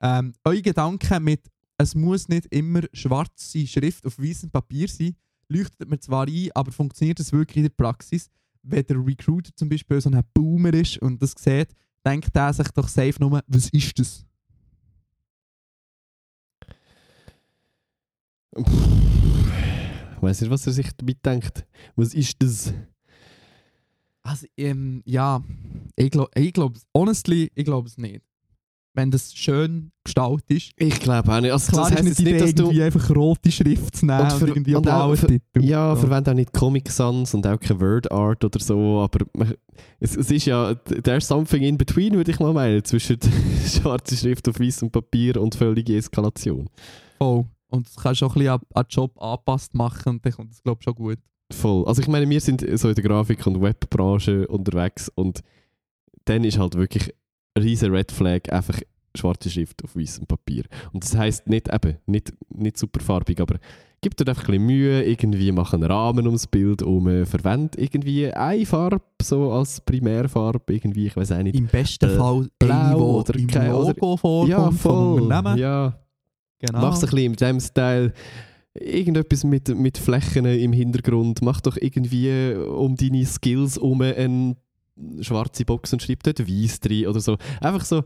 [0.01, 5.17] Ähm, eure Gedanken mit «Es muss nicht immer schwarze Schrift auf weißem Papier sein»,
[5.49, 8.31] leuchtet mir zwar ein, aber funktioniert das wirklich in der Praxis?
[8.63, 12.69] Wenn der Recruiter zum Beispiel so ein Boomer ist und das sieht, denkt er sich
[12.69, 14.25] doch safe nur, was ist das?
[20.23, 21.67] Ich weiß nicht, was er sich damit denkt.
[21.97, 22.73] Was ist das?
[24.23, 25.43] Also, ähm, ja,
[25.97, 28.21] ich glaube, ich glaub, honestly, ich glaube es nicht.
[28.95, 30.71] Wenn das schön gestaltet ist.
[30.77, 31.51] Ich glaube auch nicht.
[31.51, 32.63] Also, Klar das ist heisst nicht nicht, dass du.
[32.65, 35.65] irgendwie einfach rote Schrift zu nehmen Und und, für- irgendwie einen und auch für- Titel.
[35.65, 36.03] Ja, So.
[36.03, 39.55] verwende auch nicht Comic Sans und auch kein Word Art oder so, aber man-
[39.99, 43.19] es, es ist ja, there's something in between, würde ich mal meinen, zwischen
[43.67, 46.69] schwarzer Schrift auf weißem Papier und völlige Eskalation.
[47.19, 47.47] Voll.
[47.73, 50.33] Und das kannst du auch ein bisschen an, an den Job angepasst machen und dann
[50.33, 51.19] kommt das, glaube ich, schon gut.
[51.53, 51.85] Voll.
[51.87, 55.41] Also ich meine, wir sind so in der Grafik- und Webbranche unterwegs und
[56.25, 57.13] dann ist halt wirklich
[57.55, 58.81] ein riesen Red Flag einfach
[59.15, 60.65] schwarze Schrift auf weißem Papier.
[60.93, 63.59] Und das heisst nicht eben, nicht, nicht super farbig, aber
[64.01, 68.33] gib dir einfach ein bisschen Mühe, irgendwie mach einen Rahmen ums Bild um, verwende irgendwie
[68.33, 71.55] eine Farbe so als Primärfarbe, irgendwie, ich weiß auch nicht.
[71.57, 75.21] Im besten Äh, Fall blau eine, oder im Logo vorkommt ja, voll.
[75.23, 75.59] Unternehmen.
[75.59, 75.99] Ja,
[76.63, 76.81] Genau.
[76.81, 78.13] Mach's ein bisschen in diesem Style.
[78.75, 81.43] Irgendetwas mit, mit Flächen im Hintergrund.
[81.43, 84.57] Mach doch irgendwie um deine Skills um eine
[85.21, 87.37] schwarze Box und schreib dort Weiss drin oder so.
[87.61, 88.03] Einfach so.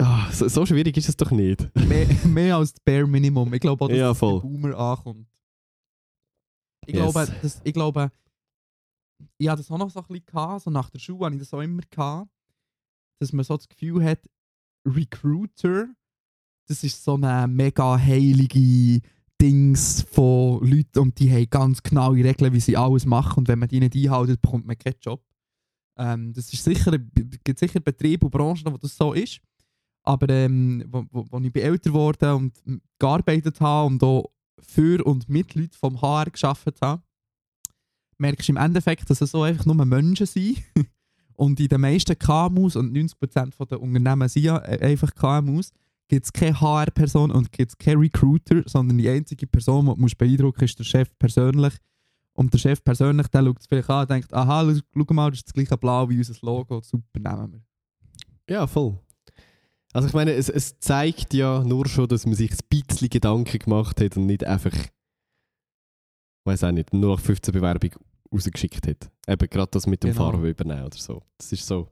[0.00, 1.68] Ah, so, so schwierig ist es doch nicht.
[1.88, 3.52] mehr, mehr als das Bare Minimum.
[3.52, 4.40] Ich glaube auch, dass Ja, es voll.
[4.40, 5.26] bei Boomer ankommt.
[6.86, 7.12] Ich Yes.
[7.12, 8.12] glaube, das, ich glaube,
[9.38, 11.40] ich hatte das auch noch so ein bisschen, gehabt, so nach der Schule hatte ich
[11.42, 12.30] das auch immer, gehabt,
[13.20, 14.20] dass man so das Gefühl hat,
[14.86, 15.88] Recruiter,
[16.68, 19.00] das ist so eine mega heilige
[19.40, 23.58] Dings von Leuten und die haben ganz genaue Regeln, wie sie alles machen und wenn
[23.58, 25.22] man die nicht einhält, bekommt man keinen Job.
[25.96, 29.40] Ähm, das ist sicher, gibt sicher Betriebe und Branchen, wo das so ist.
[30.02, 35.28] Aber ähm, wo, wo, wo ich älter geworden und gearbeitet habe und auch für und
[35.28, 37.02] mit Leuten vom HR gearbeitet habe,
[38.18, 40.62] merkst du im Endeffekt, dass es so einfach nur Menschen sind.
[41.34, 45.72] und in den meisten KMUs und 90% der Unternehmen sind ja einfach KMUs,
[46.08, 50.00] gibt es keine HR-Person und gibt es keine Recruiter, sondern die einzige Person, die du
[50.00, 51.74] musst beeindrucken ist der Chef persönlich.
[52.34, 55.40] Und der Chef persönlich, der schaut es vielleicht an und denkt, aha, schau mal, das
[55.40, 58.54] ist das gleiche Blau wie unser Logo, super, nehmen wir.
[58.54, 58.98] Ja, voll.
[59.92, 63.58] Also ich meine, es, es zeigt ja nur schon, dass man sich ein bisschen Gedanken
[63.58, 64.72] gemacht hat und nicht einfach
[66.48, 67.90] weiß auch nicht, nur 15 Bewerbung
[68.32, 69.10] rausgeschickt hat.
[69.26, 70.30] Eben gerade das mit dem Genau.
[70.30, 71.22] Farbe übernehmen oder so.
[71.36, 71.88] Das ist so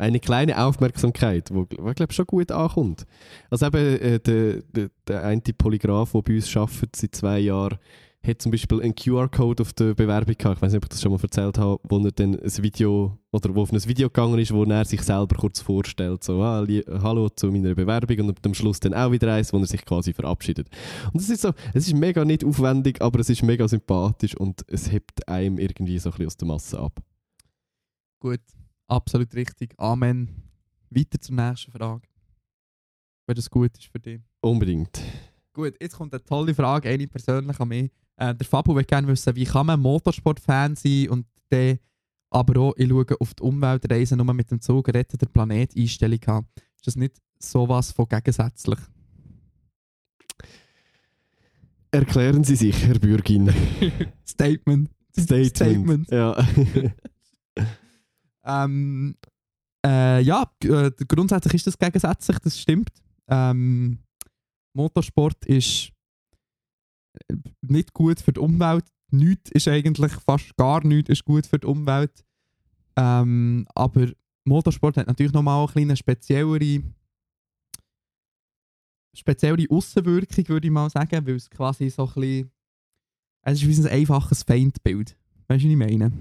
[0.00, 3.06] eine kleine Aufmerksamkeit, wo glaube schon gut ankommt.
[3.50, 7.78] Also eben äh, der, der, der eine Polygraph, der bei uns arbeitet seit zwei Jahren,
[8.26, 10.56] hat zum Beispiel einen QR-Code auf der Bewerbung gehabt.
[10.56, 13.18] Ich weiß nicht, ob ich das schon mal erzählt habe, wo er dann ein Video
[13.32, 16.66] oder wo auf ein Video gegangen ist, wo er sich selber kurz vorstellt, so ah,
[17.02, 20.12] hallo zu meiner Bewerbung und am Schluss dann auch wieder eins, wo er sich quasi
[20.12, 20.68] verabschiedet.
[21.12, 24.64] Und es ist so, es ist mega nicht aufwendig, aber es ist mega sympathisch und
[24.68, 27.00] es hebt einem irgendwie so ein bisschen aus der Masse ab.
[28.20, 28.40] Gut,
[28.90, 29.74] absolut richtig.
[29.78, 30.28] Amen.
[30.90, 32.08] Weiter zur nächsten Frage.
[33.26, 34.20] Wenn das gut ist für dich.
[34.40, 35.00] Unbedingt.
[35.52, 37.90] Gut, jetzt kommt eine tolle Frage, eine persönlich an mich.
[38.16, 41.78] Äh, der Fabu will gerne wissen, wie kann man Motorsport-Fan sein und dann
[42.30, 46.20] aber auch, ich schaue auf die Umweltreise nur mit dem Zug retten der Planet Einstellung
[46.26, 46.46] haben.
[46.76, 48.78] Ist das nicht sowas von gegensätzlich?
[51.90, 53.52] Erklären Sie sich, Herr Bürgin.
[54.26, 54.90] Statement.
[55.18, 55.56] Statement.
[55.56, 56.10] Statement.
[56.10, 56.36] Ja.
[58.50, 59.16] Ähm,
[59.86, 62.90] äh, ja, äh, grundsätzlich ist das gegensätzlich, das stimmt.
[63.28, 64.00] Ähm,
[64.74, 65.90] Motorsport ist
[67.28, 68.84] äh, nicht gut für die Umwelt.
[69.12, 72.24] Nichts ist eigentlich, fast gar nichts ist gut für die Umwelt.
[72.96, 74.08] Ähm, aber
[74.44, 76.82] Motorsport hat natürlich nochmal eine kleine speziellere,
[79.16, 82.52] speziellere Aussenwirkung, würde ich mal sagen, weil es quasi so ein bisschen,
[83.42, 85.16] es ist wie ein einfaches Feindbild.
[85.48, 86.12] Weißt du, was ich meine?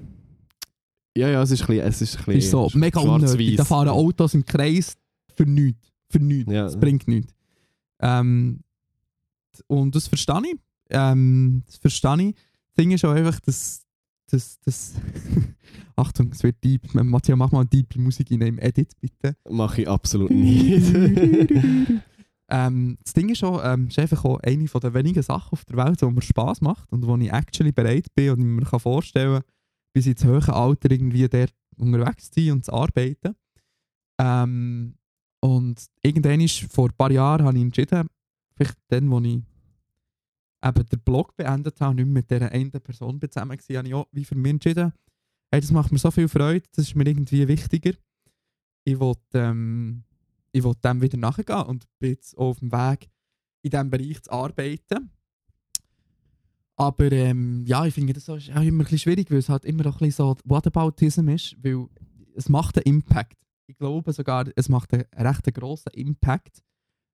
[1.20, 3.56] Ja, ja, es ist ein bisschen, es ist ein Es ist so bisschen mega unnötig.
[3.58, 4.96] Da fahren Autos im Kreis
[5.36, 5.92] für nichts.
[6.10, 6.52] Für nichts.
[6.52, 6.64] Ja.
[6.64, 7.34] Das bringt nichts.
[8.02, 8.62] Ähm,
[9.68, 10.60] und das verstehe ich.
[10.90, 12.36] Ähm, das verstehe ich.
[12.36, 13.86] Das Ding ist auch einfach, dass.
[14.32, 14.94] dass, dass
[15.96, 16.94] Achtung, es wird deep.
[16.94, 19.36] Matthias, mach mal deep Musik in im Edit, bitte.
[19.50, 20.96] Mache ich absolut nicht.
[22.50, 25.76] ähm, das Ding ist auch, ähm, ist einfach auch eine der wenigen Sachen auf der
[25.76, 28.80] Welt, die mir Spass macht und wo ich actually bereit bin und ich mir kann
[28.80, 29.42] vorstellen
[30.00, 33.36] bis ins hohe Alter irgendwie dort unterwegs zu sein und zu arbeiten.
[34.18, 34.96] Ähm,
[35.42, 38.08] und irgendwann ist, vor ein paar Jahren habe ich entschieden,
[38.56, 39.42] vielleicht dann, wo ich
[40.64, 43.94] eben den Blog beendet habe, nicht mehr mit dieser einen Person zusammen war, habe ich
[43.94, 44.94] auch wie für mich entschieden,
[45.52, 47.94] hey, das macht mir so viel Freude, das ist mir irgendwie wichtiger.
[48.86, 50.04] Ich will, ähm,
[50.54, 53.10] ich will dem wieder nachgehen und bin jetzt auf dem Weg,
[53.64, 55.12] in diesem Bereich zu arbeiten.
[56.80, 59.86] Aber ähm, ja, ich finde das auch immer ein bisschen schwierig, weil es halt immer
[59.86, 61.88] auch ein bisschen so Whataboutism ist, weil
[62.36, 63.38] es macht einen Impact.
[63.68, 66.64] Ich glaube sogar, es macht einen recht grossen Impact,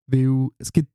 [0.06, 0.92] weil es gibt,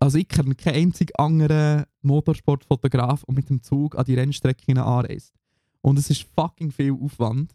[0.00, 5.34] also ich kenne keinen einzigen anderen Motorsportfotograf, der mit dem Zug an die Rennstrecken anreist.
[5.82, 7.54] Und es ist fucking viel Aufwand.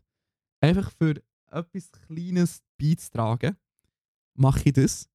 [0.62, 1.16] Einfach für
[1.50, 3.58] etwas Kleines beizutragen,
[4.36, 5.10] mache ich das.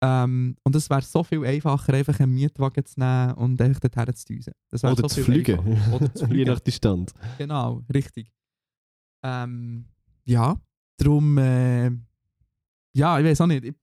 [0.00, 4.14] Ähm, und es wäre so viel einfacher, einfach einen Mietwagen zu nehmen und einfach dorthin
[4.14, 4.52] zu düsen.
[4.72, 5.58] Oder so zu fliegen.
[5.92, 6.50] Oder zu Je fliegen.
[6.50, 7.12] nach Distanz.
[7.36, 8.30] Genau, richtig.
[9.24, 9.86] Ähm,
[10.24, 10.56] ja,
[10.98, 11.90] darum, äh,
[12.92, 13.64] ja, ich weiß auch nicht.
[13.64, 13.74] Ich,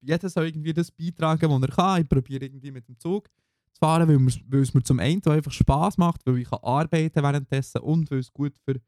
[0.00, 2.02] jeder soll irgendwie das beitragen, was er kann.
[2.02, 3.28] Ich probiere irgendwie mit dem Zug
[3.72, 7.80] zu fahren, weil, es mir zum einen einfach Spass macht, weil ich kann arbeiten währenddessen
[7.80, 8.80] und weil es gut für,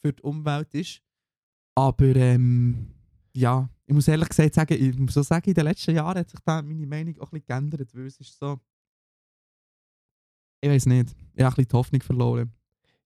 [0.00, 1.00] für die Umwelt ist.
[1.74, 2.92] Aber ähm,
[3.34, 6.30] ja, ich muss ehrlich gesagt sagen, ich muss so sagen, in den letzten Jahren hat
[6.30, 8.58] sich da meine Meinung auch ein bisschen geändert, weil es ist so.
[10.60, 11.14] Ich weiß nicht.
[11.34, 12.52] Ich habe ein bisschen die Hoffnung verloren.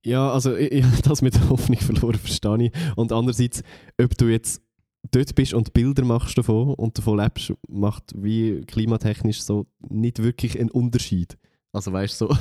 [0.04, 2.72] Ja, also ich, ich habe das mit der Hoffnung verloren, verstehe ich.
[2.96, 3.62] Und andererseits,
[4.00, 4.62] ob du jetzt
[5.10, 10.58] dort bist und Bilder machst davon und davon lebst, macht wie klimatechnisch so nicht wirklich
[10.58, 11.38] einen Unterschied.
[11.72, 12.38] Also weißt du, so,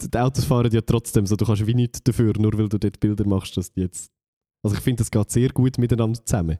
[0.08, 3.00] die Autos fahren ja trotzdem so, du kannst wie nichts dafür, nur weil du dort
[3.00, 4.10] Bilder machst, dass die jetzt...
[4.62, 6.58] Also ich finde, das geht sehr gut miteinander zusammen.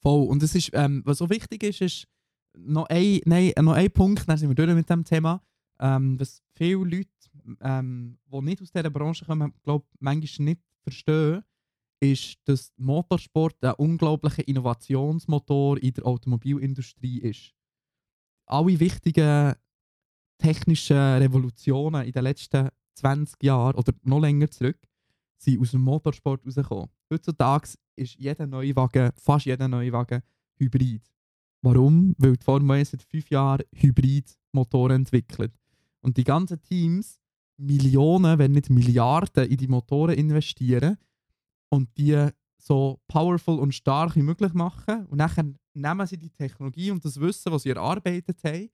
[0.00, 0.28] Voll.
[0.28, 2.08] Und es ist, ähm, was so wichtig ist, ist
[2.56, 5.42] noch ein, nein, noch ein Punkt, dann sind wir durch mit dem Thema,
[5.80, 7.08] ähm, was viele Leute,
[7.60, 11.42] ähm, die nicht aus dieser Branche kommen, glaube manchmal nicht verstehen,
[12.00, 17.54] ist, dass Motorsport ein unglaublicher Innovationsmotor in der Automobilindustrie ist.
[18.46, 19.54] Alle wichtigen
[20.38, 24.78] technischen Revolutionen in den letzten 20 Jahren oder noch länger zurück
[25.38, 26.88] sind aus dem Motorsport rausgekommen.
[27.12, 30.22] Heutzutage ist jeder neue Wagen, fast jeder neue Wagen,
[30.58, 31.02] Hybrid.
[31.62, 32.14] Warum?
[32.18, 35.52] Weil die Formel 1 seit fünf Jahren Hybrid-Motoren entwickelt.
[36.00, 37.20] Und die ganzen Teams
[37.56, 40.96] Millionen, wenn nicht Milliarden in die Motoren investieren
[41.70, 45.06] und die so powerful und stark wie möglich machen.
[45.06, 48.70] Und dann nehmen sie die Technologie und das Wissen, was sie erarbeitet haben,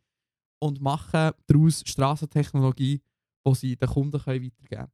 [0.58, 3.00] und machen daraus Straßentechnologie,
[3.46, 4.88] die sie den Kunden weitergeben können.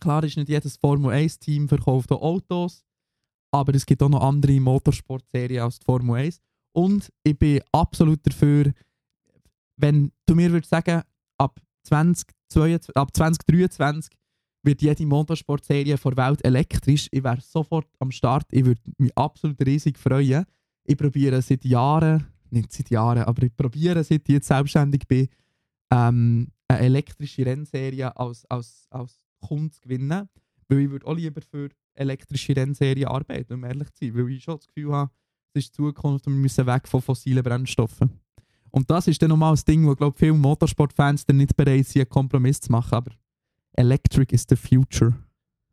[0.00, 2.84] Klar ist nicht jedes Formel 1-Team verkauft Autos,
[3.50, 6.40] aber es gibt auch noch andere Motorsportserien als die Formel 1.
[6.72, 8.72] Und ich bin absolut dafür,
[9.76, 11.02] wenn du mir würdest sagen,
[11.38, 14.12] ab 2022, ab 2023
[14.62, 17.08] wird jede Motorsportserie der Welt elektrisch.
[17.10, 18.46] Ich wäre sofort am Start.
[18.50, 20.44] Ich würde mich absolut riesig freuen.
[20.84, 25.28] Ich probiere seit Jahren, nicht seit Jahren, aber ich probiere, seit ich jetzt selbstständig bin,
[25.92, 30.28] ähm, eine elektrische Rennserie als, als, als Kunde zu gewinnen.
[30.68, 34.14] Weil ich würde auch lieber für elektrische Rennserien arbeiten, um ehrlich zu sein.
[34.14, 35.10] Weil ich schon das Gefühl habe,
[35.54, 38.10] es ist die Zukunft und wir müssen weg von fossilen Brennstoffen.
[38.70, 42.02] Und das ist dann nochmal das Ding, wo glaube viele Motorsportfans dann nicht bereit sind,
[42.02, 42.94] einen Kompromiss zu machen.
[42.94, 43.10] Aber
[43.72, 45.14] Electric is the future.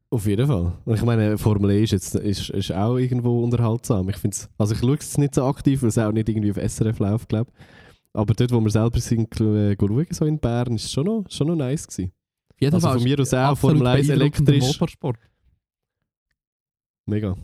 [0.09, 0.71] Auf jeden Fall.
[0.85, 4.07] Ich meine, Formel E ist, jetzt, ist, ist auch irgendwo unterhaltsam.
[4.09, 6.57] Ich find's, also ich schaue es nicht so aktiv, weil es auch nicht irgendwie auf
[6.57, 7.51] SRF läuft, glaube
[8.13, 11.25] Aber dort, wo wir selber sind, äh, schauen, so in Bern, ist es schon noch,
[11.29, 12.11] schon noch nice gewesen.
[12.59, 14.79] Jeden Also Fall von mir aus auch Formel 1 beeindruckender elektrisch.
[14.79, 15.17] Motorsport.
[17.05, 17.35] Mega.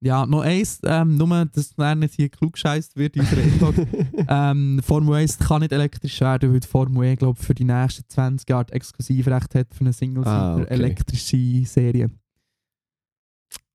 [0.00, 3.78] Ja, noch eins, ähm, nur, dass er nicht hier klug scheißt wird Inbox.
[4.28, 8.04] ähm, Formel 1 kann nicht elektrisch werden, weil die Formel E, glaube für die nächsten
[8.06, 10.66] 20 Jahre Exklusivrecht hat für eine single Ah, okay.
[10.68, 12.10] elektrische Serie.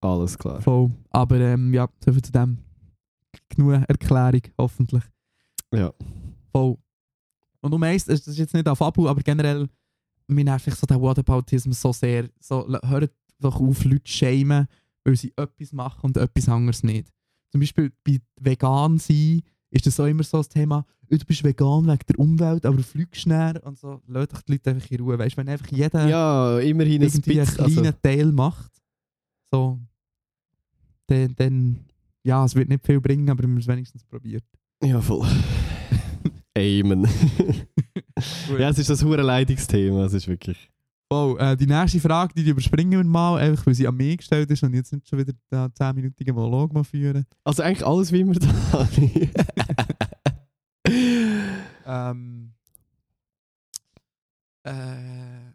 [0.01, 0.61] Alles klar.
[0.61, 0.91] Voll.
[1.09, 2.59] Aber ähm, ja, soviel zu dem.
[3.49, 5.03] Genug Erklärung, hoffentlich.
[5.73, 5.91] Ja.
[6.51, 6.77] Voll.
[7.61, 9.67] Und um eins, das ist jetzt nicht auf Abu, aber generell,
[10.27, 12.29] mir nervt so der Whataboutism so sehr.
[12.39, 14.67] So, hört doch auf, Leute zu shamen,
[15.03, 17.07] weil sie etwas machen und etwas anderes nicht.
[17.51, 19.41] Zum Beispiel bei vegan sein
[19.71, 22.77] ist das auch immer so das Thema, «Oh, du bist vegan wegen der Umwelt, aber
[22.77, 24.01] du fliegst näher und so.
[24.07, 25.17] Lass doch die Leute einfach in Ruhe.
[25.17, 27.65] Weißt du, wenn einfach jeder Ja, immerhin ein irgendwie einen bisschen.
[27.65, 28.71] kleinen Also, Teil macht,
[29.51, 29.79] so,
[31.07, 31.79] dann, dann,
[32.23, 34.43] ja, es wird nicht viel bringen, aber wir haben es wenigstens probiert.
[34.83, 35.27] ja, voll.
[36.57, 37.07] Amen.
[38.59, 40.05] ja, es ist das hure Leidungsthema.
[40.05, 40.69] Es ist wirklich.
[41.11, 44.49] Oh, äh, die nächste Frage, die überspringen wir mal, einfach weil sie an mich gestellt
[44.51, 47.25] ist und jetzt nicht schon wieder den 10-minütigen Monolog mal führen.
[47.43, 48.87] Also eigentlich alles wie immer da.
[51.89, 52.53] Ähm,
[54.63, 55.53] äh,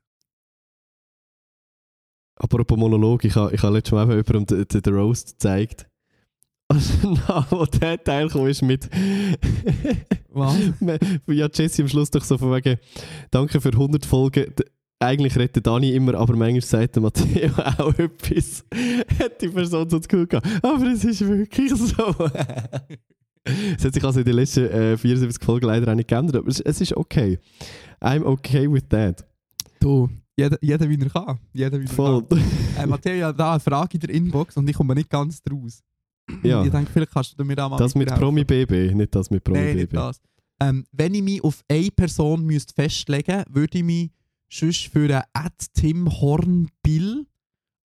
[2.37, 5.89] Apropos Monolog, ich habe ich ha letztes Mal eben jemandem den, den Roast gezeigt.
[6.69, 8.89] Also, na, wo der Teil kam, ist mit.
[10.31, 10.57] was?
[11.27, 12.79] ja, Jesse am Schluss doch so von wegen,
[13.31, 14.47] danke für 100 Folgen.
[15.01, 18.65] Eigentlich redet der Dani immer, aber manchmal sagt der Matteo auch etwas.
[19.19, 20.47] Hat die Person so Gefühl gehabt.
[20.65, 22.15] Aber es ist wirklich so.
[23.77, 26.49] es hat sich also in den letzten äh, 74 Folgen leider auch nicht geändert, aber
[26.49, 27.39] es, es ist okay.
[28.01, 29.27] I'm okay with that.
[29.81, 31.39] Du, jeder, jeder wie er kann.
[31.53, 32.25] Jeder wie er Voll.
[32.25, 32.43] kann.
[32.79, 35.83] Äh, Matteo, ja, da eine Frage in der Inbox und ich komme nicht ganz draus.
[36.43, 36.65] Ja.
[36.65, 38.09] Ich denke, vielleicht kannst du mir da mal Das mit.
[38.15, 39.93] Promi BB, nicht das mit Promi Nein, BB.
[39.93, 40.21] das.
[40.61, 44.11] Ähm, wenn ich mich auf eine Person müsste festlegen müsste, würde ich mich
[44.51, 47.27] sonst für einen Ad Tim Hornbill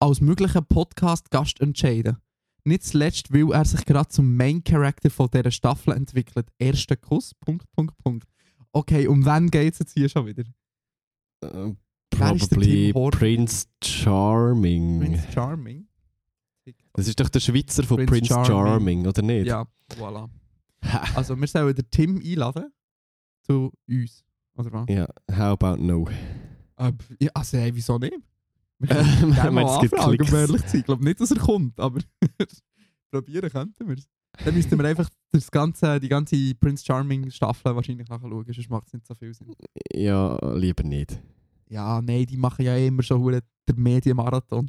[0.01, 2.19] als möglichen Podcast-Gast entscheiden.
[2.65, 6.49] Nicht zuletzt, weil er sich gerade zum Main Character von dieser Staffel entwickelt.
[6.59, 8.29] Erster Kuss, Punkt, Punkt, Punkt.
[8.73, 10.45] Okay, um wen geht es jetzt hier schon wieder?
[11.43, 11.75] Der
[12.11, 12.93] probably?
[12.93, 15.01] Prince Charming.
[15.01, 15.88] Prince Charming?
[16.99, 18.49] Das ist doch der Schweizer von Prince Prince, Charming.
[18.49, 19.07] Charming.
[19.07, 19.47] oder nicht?
[19.47, 19.65] Ja,
[20.01, 20.29] voilà.
[21.15, 22.73] Also wir sollen den Tim einladen
[23.43, 24.25] zu uns.
[24.57, 24.87] Oder was?
[24.89, 26.09] Ja, how about no?
[26.77, 28.17] Äh, ja, also hey, wieso nicht?
[28.81, 30.81] Wir Äh, können gerne mal anfragen, um ehrlich zu sein.
[30.81, 32.01] Ich glaube nicht, dass er kommt, aber
[33.13, 34.09] probieren könnten wir es.
[34.45, 38.89] Dann müssten wir einfach das ganze, die ganze Prince Charming Staffel wahrscheinlich nachschauen, sonst macht
[38.89, 39.55] es nicht so viel Sinn.
[39.95, 41.17] Ja, lieber nicht.
[41.69, 44.69] Ja, nein, die machen ja immer schon der Medienmarathon.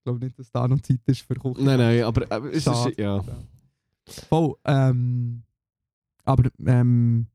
[0.00, 1.62] Ich glaube nicht, dass da noch Zeit ist für Kuchen.
[1.62, 2.88] Nein, nein, aber, aber es Schade.
[2.90, 3.22] ist, ja.
[4.28, 5.42] Voll, ähm,
[6.24, 7.26] aber ähm,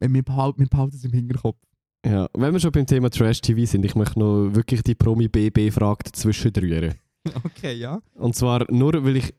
[0.00, 1.56] wir behalten, wir behalten es im Hinterkopf.
[2.04, 2.28] ja.
[2.34, 6.04] Wenn wir schon beim Thema Trash TV sind, ich möchte noch wirklich die Promi BB-Frage
[6.04, 6.94] dazwischen rühren.
[7.42, 8.02] Okay, ja.
[8.16, 9.32] Und zwar nur, weil ich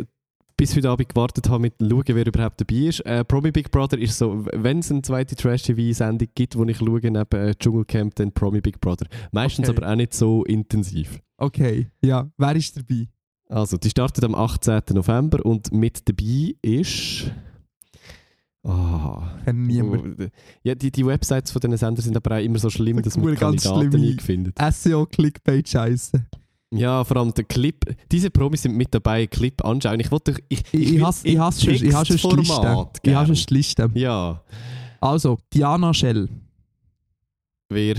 [0.57, 3.01] bis heute Abend gewartet habe, mit schauen, wer überhaupt dabei ist.
[3.01, 6.99] Äh, Promi Big Brother ist so, wenn es eine zweite Trash-TV-Sendung gibt, wo ich schaue,
[6.99, 9.05] neben äh, Dschungelcamp, dann Promi Big Brother.
[9.32, 9.78] Meistens Okay.
[9.78, 11.20] aber auch nicht so intensiv.
[11.38, 12.29] Okay, ja.
[12.38, 13.07] Wer ist dabei?
[13.49, 14.81] Also, die startet am 18.
[14.93, 17.31] November und mit dabei ist...
[18.63, 19.38] Ah...
[19.43, 20.19] Kennt niemand.
[20.19, 20.25] Oh,
[20.63, 23.36] Ja, die, die Websites von diesen Sendern sind aber auch immer so schlimm, dass man
[23.36, 24.57] ganz Kandidaten nicht findet.
[24.57, 26.25] SEO-Clickbait-Scheiße.
[26.71, 27.86] Ja, vor allem der Clip.
[28.11, 29.99] Diese Promis sind mit dabei, Clip anschauen.
[29.99, 30.36] Ich wollte...
[30.49, 32.89] Ich, Ich, ich, hasse, ich hasse schon, ich hasse schon die Liste.
[33.03, 33.91] Ich hasse schon die Liste.
[33.93, 34.41] Ja,
[34.99, 36.27] Also, Diana Schell.
[37.69, 37.95] wer...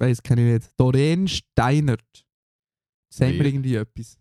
[0.00, 0.80] Weiß kenne ich nicht.
[0.80, 2.26] Doreen Steinert.
[3.12, 4.18] Sagen wir irgendwie etwas?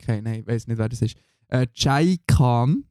[0.00, 1.16] Okay, nein, ich weiß nicht, wer das ist.
[1.48, 2.84] Äh, Jai Khan.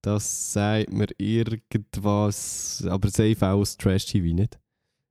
[0.00, 4.58] Das sagt mir irgendwas, aber safe auch aus Trash TV, nicht?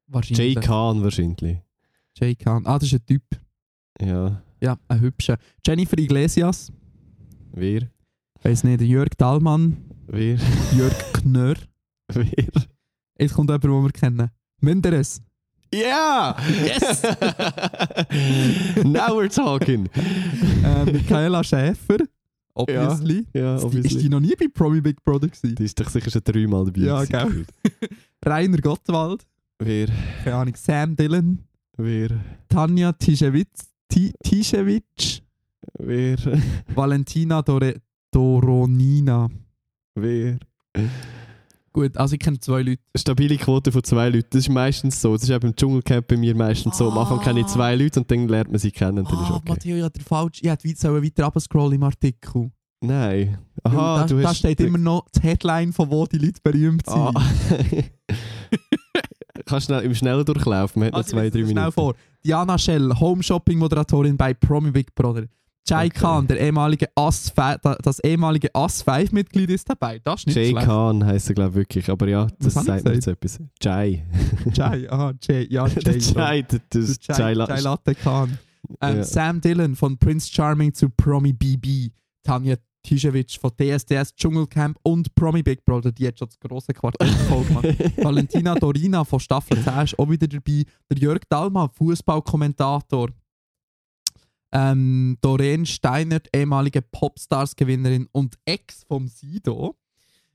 [0.08, 0.56] Wahrscheinlich.
[0.56, 1.60] Jay Khan wahrscheinlich.
[2.16, 2.66] Jay Khan.
[2.66, 3.24] Ah, das ist ein Typ.
[4.02, 5.38] Ja, Ja, ein hübscher.
[5.66, 6.72] Jennifer Iglesias.
[7.52, 7.92] wer?
[8.42, 8.82] Weiß nicht.
[8.82, 9.86] Jörg Dahlmann.
[10.08, 10.38] Wer?
[10.76, 11.56] Jörg Knör.
[12.08, 12.48] Wer?
[13.20, 14.30] Jetzt kommt jemand, den wir kennen.
[14.62, 15.22] Menderes.
[15.74, 16.36] Ja!
[16.64, 17.02] Yes!
[18.84, 19.90] Now we're talking.
[20.64, 21.98] äh, Michaela Schäfer.
[22.54, 23.26] Obviously.
[23.34, 24.10] Ja, Ist die- Ist die obviously.
[24.10, 25.56] noch nie bei Promi Big Brother gewesen?
[25.56, 26.82] Die ist doch sicher schon dreimal dabei.
[26.82, 27.26] Ja, gell.
[27.26, 27.50] gefühlt.
[28.26, 29.26] Rainer Gottwald.
[29.60, 29.88] Wer?
[30.24, 30.56] Keine Ahnung.
[30.56, 31.40] Sam Dillon.
[31.78, 32.10] Wer?
[32.50, 33.68] Tanja Tischewitz.
[33.90, 35.22] Ti- Tischewitsch.
[35.80, 36.18] Wer?
[36.74, 37.76] Valentina Dore
[38.12, 39.28] Doronina.
[39.96, 40.38] Wer?
[41.78, 42.82] Gut, also ich kenne zwei Leute.
[42.96, 44.26] Stabile Quote von zwei Leuten.
[44.32, 45.14] Das ist meistens so.
[45.14, 46.90] Das ist eben im Dschungelcamp bei mir meistens so.
[46.90, 49.30] Am Anfang kenne ich zwei Leute und dann lernt man sie kennen und dann ist
[49.30, 49.50] Ah, okay.
[49.50, 50.40] Matteo, ich hatte falsch.
[50.42, 52.50] Ich hätte weit weiter runterscrollen im Artikel.
[52.82, 53.38] Nein.
[53.64, 54.38] Aha, da, du da hast...
[54.40, 56.98] steht immer noch die Headline, von wo die Leute berühmt sind.
[56.98, 57.14] Ah.
[59.46, 60.76] Kannst schnell im schnellen Durchlauf.
[60.76, 61.74] Man hat noch Also, zwei, drei es schnell Minuten.
[61.74, 61.94] vor.
[62.26, 65.26] Diana Schell, Home-Shopping-Moderatorin bei Promi Big Brother.
[65.68, 66.00] Jai Okay.
[66.00, 67.34] Khan, der ehemalige As
[67.84, 70.00] das ehemalige As-5-Mitglied ist dabei.
[70.04, 70.66] Das ist nicht Jay schlecht.
[70.66, 71.90] Khan heisst er, glaube ich, wirklich.
[71.90, 73.40] Aber ja, das sagt mir jetzt etwas.
[73.62, 74.06] Jai.
[74.54, 75.80] Jai, aha, Jay, ja, Jay.
[75.84, 76.46] Der das Jai,
[77.18, 78.38] Jai Jai Latte Khan.
[78.82, 79.04] Ähm, Ja.
[79.04, 81.92] Sam Dillon von Prince Charming zu Promi BB.
[82.24, 87.10] Tanja Tischewitsch von DSDS Dschungelcamp und Promi Big Brother, die hat schon das grosse Quartett
[87.30, 87.68] voll gemacht.
[87.98, 90.64] Valentina Dorina von Staffel 10 ist auch wieder dabei.
[90.90, 93.10] Der Jörg Dallmann, Fußballkommentator.
[94.52, 99.78] Ähm, Doreen Steinert, ehemalige Popstars-Gewinnerin und Ex vom Sido.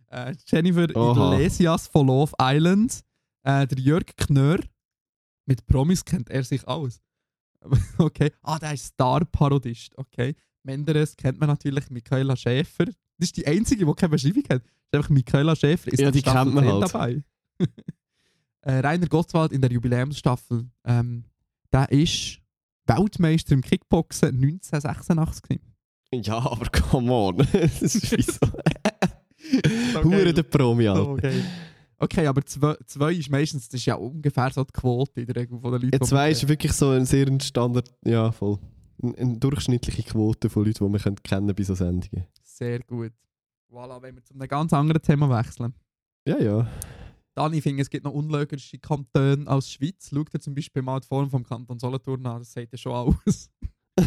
[0.09, 1.33] Äh, Jennifer Oha.
[1.35, 3.01] Iglesias von Love Island.
[3.43, 4.61] Äh, der Jörg Knör.
[5.47, 7.01] Mit Promis kennt er sich aus.
[7.99, 8.31] okay.
[8.43, 9.97] Ah, der ist Star-Parodist.
[9.97, 10.35] Okay.
[10.63, 11.91] Menderes kennt man natürlich.
[11.91, 12.85] Michaela Schäfer.
[12.87, 14.63] Das ist die einzige, die keine Beschreibung hat.
[14.63, 15.93] Das ist einfach Michaela Schäfer.
[15.93, 16.95] Ist Ja, die Staffel kennt man 10 halt.
[16.95, 17.23] dabei.
[18.63, 20.69] äh, Rainer Gottwald in der Jubiläumsstaffel.
[20.85, 21.25] Ähm,
[21.73, 22.42] der ist
[22.87, 25.43] Weltmeister im Kickboxen 1986.
[25.43, 25.73] gewesen.
[26.13, 27.37] Ja, aber come on.
[27.53, 28.39] das ist wie so.
[29.95, 30.05] Okay.
[30.05, 31.11] Hure der Promi, Alter.
[31.11, 31.43] Okay.
[31.99, 35.37] Okay, aber zwei, zwei ist meistens, das ist ja ungefähr so die Quote in der
[35.37, 35.99] Regel von den Leuten.
[36.01, 38.59] Ja, zwei ist wirklich so ein sehr Standard, ja voll.
[39.03, 42.27] Eine, eine durchschnittliche Quote von Leuten, die man kennen bei so Sendungen.
[42.43, 43.13] Sehr gut.
[43.71, 45.75] Voilà, wenn wir zu einem ganz anderen Thema wechseln.
[46.27, 46.67] Ja, ja.
[47.35, 50.11] Dann, ich finde, es gibt noch unlögerische Kantone als Schweiz.
[50.13, 52.93] Schau dir zum Beispiel mal die Form vom Kanton Solothurn an, das sagt ja schon
[52.93, 53.51] alles.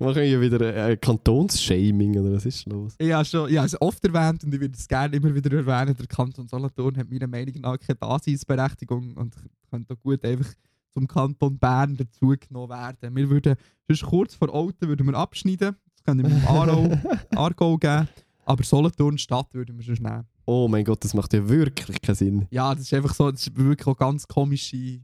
[0.00, 2.94] Machen wir wieder äh, Kantonsshaming oder was ist los?
[2.98, 5.52] Ich habe schon, ich habe es oft erwähnt und ich würde es gerne immer wieder
[5.56, 5.96] erwähnen.
[5.96, 9.34] Der Kanton Solothurn hat meiner Meinung nach keine Daseinsberechtigung und
[9.70, 10.52] könnte auch gut einfach
[10.92, 13.14] zum Kanton Bern dazugenommen werden.
[13.14, 15.76] Wir würden, sonst kurz vor Alten würden wir abschneiden.
[15.94, 16.48] Das könnte ich mit dem
[17.38, 18.08] Aargau geben.
[18.48, 20.24] Aber Solothurn Stadt würden wir sonst nehmen.
[20.44, 22.46] Oh mein Gott, das macht ja wirklich keinen Sinn.
[22.50, 25.00] Ja, das ist einfach so, das ist wirklich auch ganz komische,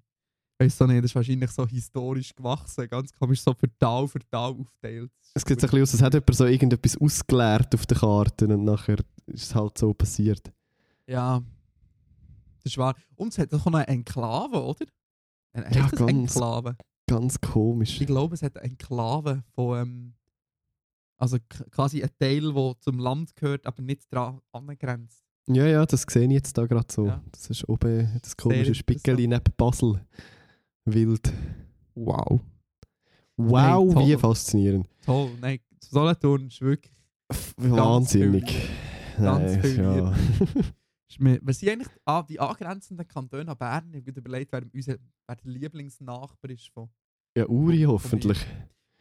[0.59, 4.21] weißt du nicht, das ist wahrscheinlich so historisch gewachsen, ganz komisch so für Tal für
[4.31, 5.11] Tal aufteilt.
[5.35, 8.53] Es sieht so ein bisschen aus, als hätte jemand so irgendetwas ausgeleert auf den Karten
[8.53, 10.53] und nachher ist es halt so passiert.
[11.09, 11.43] Ja,
[12.63, 12.95] das ist wahr.
[13.17, 14.87] Und es hat auch noch eine Enklave, oder?
[15.53, 16.11] Eine Ja, heisst das ganz.
[16.11, 16.77] Enklave.
[17.09, 18.01] Ganz komisch.
[18.01, 20.15] Ich glaube, es hat eine Enklave von, ähm,
[21.23, 21.39] also
[21.71, 25.23] quasi ein Teil, der zum Land gehört, aber nicht daran angrenzt.
[25.47, 27.07] Ja, ja, das sehe ich jetzt da gerade so.
[27.07, 27.23] Ja.
[27.31, 28.75] Das ist oben das komische.
[28.75, 30.05] Spickeli neben Basel.
[30.85, 31.33] Wild.
[31.95, 32.41] Wow.
[33.37, 34.89] Wow, Nein, wie faszinierend.
[35.05, 36.93] Toll, nein, Solothurn ist wirklich
[37.57, 38.45] Wahnsinnig.
[39.17, 40.15] Ganz Nein, viel ja.
[41.09, 43.95] Ist mir- Was sind eigentlich ah, die angrenzenden Kantone an Bern?
[43.95, 44.97] Ich habe überlegt, wer, unser,
[45.27, 46.89] wer der Lieblingsnachbar ist von
[47.37, 48.45] ja, Uri hoffentlich.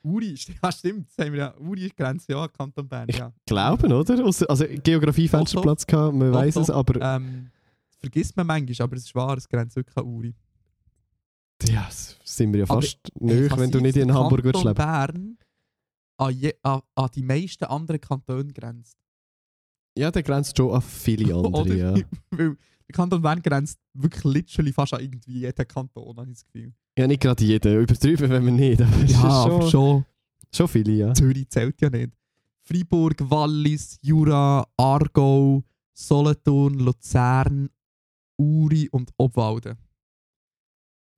[0.04, 0.36] Uri.
[0.64, 1.08] Ja, stimmt.
[1.10, 1.58] Das haben wir ja.
[1.60, 3.08] Uri ist Grenze, ja, Kanton Bern.
[3.10, 3.32] Ich Ja.
[3.46, 4.26] Glauben, oder?
[4.26, 7.50] Also, Geografie-Fensterplatz gehabt, man weiß es, aber Ähm,
[7.90, 10.34] das vergisst man manchmal, aber es ist wahr, es grenzt wirklich an Uri.
[11.64, 11.88] ja,
[12.24, 14.76] sind wir ja fast nöch, wenn du nicht in Hamburg würdest Kanton leben.
[14.78, 15.38] Bern
[16.18, 18.98] an, je, an, an die meisten anderen Kantone grenzt.
[19.98, 21.76] Ja, der grenzt schon an viele andere, Oder?
[21.76, 21.94] ja.
[22.32, 26.46] Weil der Kanton Bern grenzt wirklich literally fast an irgendwie jeden Kanton, habe ich das
[26.46, 26.74] Gefühl.
[27.02, 27.80] Ja, nicht gerade jeder.
[27.80, 30.06] Übertrieben wenn wir nicht, aber Ja, schon, aber schon.
[30.54, 31.14] schon viele, ja.
[31.16, 32.12] Zürich zählt ja nicht.
[32.64, 37.70] Freiburg, Wallis, Jura, Aargau, Solothurn, Luzern,
[38.38, 39.80] Uri und Obwalden.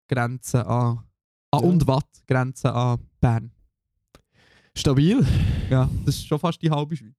[0.08, 1.04] Grenzen an.
[1.52, 1.68] Ah, Ja.
[1.68, 3.52] und Watt, Grenzen an Bern.
[4.76, 5.20] Stabil?
[5.70, 7.14] Ja, das ist schon fast die halbe Schweiz.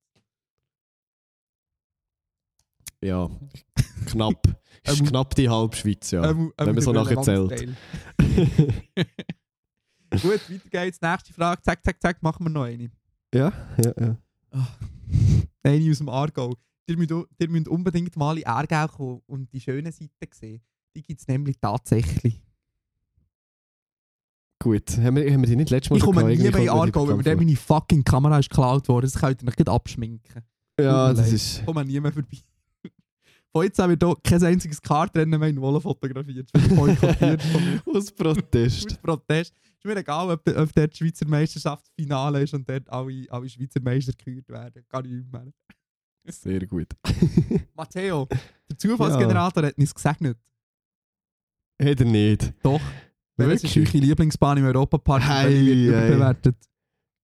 [3.02, 3.28] Ja,
[4.06, 4.42] knapp.
[4.84, 6.30] Ist Ähm, knapp die Halbschweiz, ja.
[6.30, 7.68] Ähm, ähm, wenn man der so nachher zählt.
[10.10, 11.00] Gut, weiter geht's.
[11.00, 11.62] Nächste Frage.
[11.62, 12.90] Zack, zack, zack, machen wir noch eine.
[13.34, 14.16] ja, ja, ja.
[15.62, 16.54] Eine aus dem Aargau.
[16.86, 20.60] Ihr müsst, ihr müsst unbedingt mal in Aargau kommen und die schönen Seiten sehen.
[20.94, 22.42] Die gibt es nämlich tatsächlich.
[24.62, 27.16] Gut, haben wir, haben wir die nicht letztes Mal Ich komme nie die Aargau, weil
[27.16, 29.06] mir dann meine fucking Kamera ist geklaut worden.
[29.06, 30.42] Das könnt ihr nicht abschminken.
[30.78, 31.58] Ja, das ist...
[31.60, 32.38] Ich komme nie mehr vorbei.
[33.54, 36.48] Von jetzt haben wir hier kein einziges Kartrennen mehr in Wolle fotografiert.
[36.52, 37.82] Das wird boykottiert von mir.
[37.96, 38.86] Aus Protest.
[38.90, 39.54] Aus Protest.
[39.78, 43.80] Ist mir egal, ob, ob dort die Schweizer Meisterschaftsfinale ist und dort alle, alle Schweizer
[43.80, 44.84] Meister gekürt werden.
[44.88, 45.46] Gar nicht mehr.
[46.26, 46.88] Sehr gut.
[47.76, 48.26] Matteo,
[48.68, 50.36] der Zufallsgenerator hat uns gesegnet.
[51.80, 52.52] Hat er nicht.
[52.62, 52.80] Doch.
[53.36, 53.94] Welche ist Wirklich?
[53.94, 55.22] eure Lieblingsbahn im Europapark?
[55.22, 56.52] Hey, hey.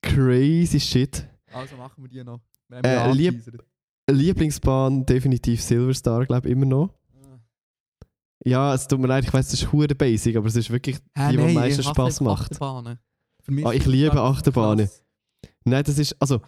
[0.03, 1.26] Crazy shit.
[1.53, 2.41] Also machen wir die noch.
[2.68, 3.43] Wir haben Äh, ja lieb-.
[4.13, 6.95] Lieblingsbahn definitiv Silverstar, glaube ich, immer noch.
[8.45, 10.97] Ja, es tut mir leid, ich weiß, das ist hure basic, aber es ist wirklich
[11.15, 12.53] Hä, die, die am meisten ich Spaß einfach macht.
[12.53, 12.99] Achterbahnen.
[13.65, 14.87] Ah, ich liebe Achterbahnen.
[14.87, 15.03] krass.
[15.65, 16.41] Nein, das ist, also,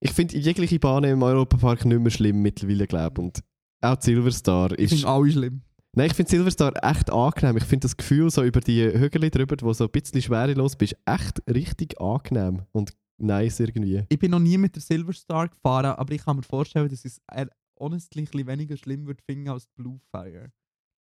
[0.00, 3.24] ich finde jegliche Bahnen im Europapark nicht mehr schlimm mittlerweile, glaube ich.
[3.24, 3.40] Und
[3.80, 4.94] auch Silverstar Ich ist...
[4.94, 5.62] finde alle schlimm.
[5.94, 7.56] Nein, ich finde Silverstar echt angenehm.
[7.58, 10.96] Ich finde das Gefühl so über die Hügel drüber, wo so ein bisschen schwerelos bist,
[11.04, 12.92] echt richtig angenehm und
[13.22, 14.04] nice irgendwie.
[14.08, 17.20] Ich bin noch nie mit der Silverstar gefahren, aber ich kann mir vorstellen, dass es
[17.30, 17.48] eher
[17.78, 20.52] honestly ein bisschen weniger schlimm würde finden als Blue Fire.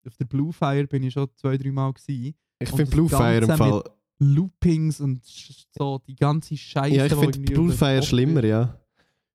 [0.05, 2.35] Auf der Blue Fire bin ich schon zwei, drei Mal gewesen.
[2.59, 3.83] Ich finde Blue Fire im Fall...
[4.19, 6.95] Loopings und so die ganze Scheiße.
[6.95, 8.79] Ja, ich finde Blue Fire schlimmer, ja.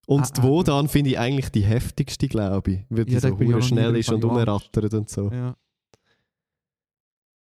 [0.06, 0.44] Und Ah, die ah.
[0.44, 2.80] Wodan finde ich eigentlich die heftigste, glaube ich.
[2.88, 5.30] Weil die Ja, so ich schnell ist und rumrattert und so.
[5.30, 5.56] Ja.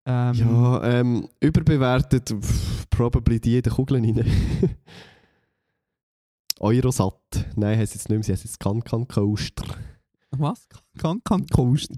[0.05, 4.25] Ähm, Ja, ähm, überbewertet, pff, probably die in den Kugeln rein.
[6.59, 7.15] Eurosat.
[7.55, 9.65] Nein, heisst jetzt nicht mehr, sie heisst jetzt Can-Can Coaster.
[10.31, 10.67] Was?
[10.97, 11.95] Kann Coaster.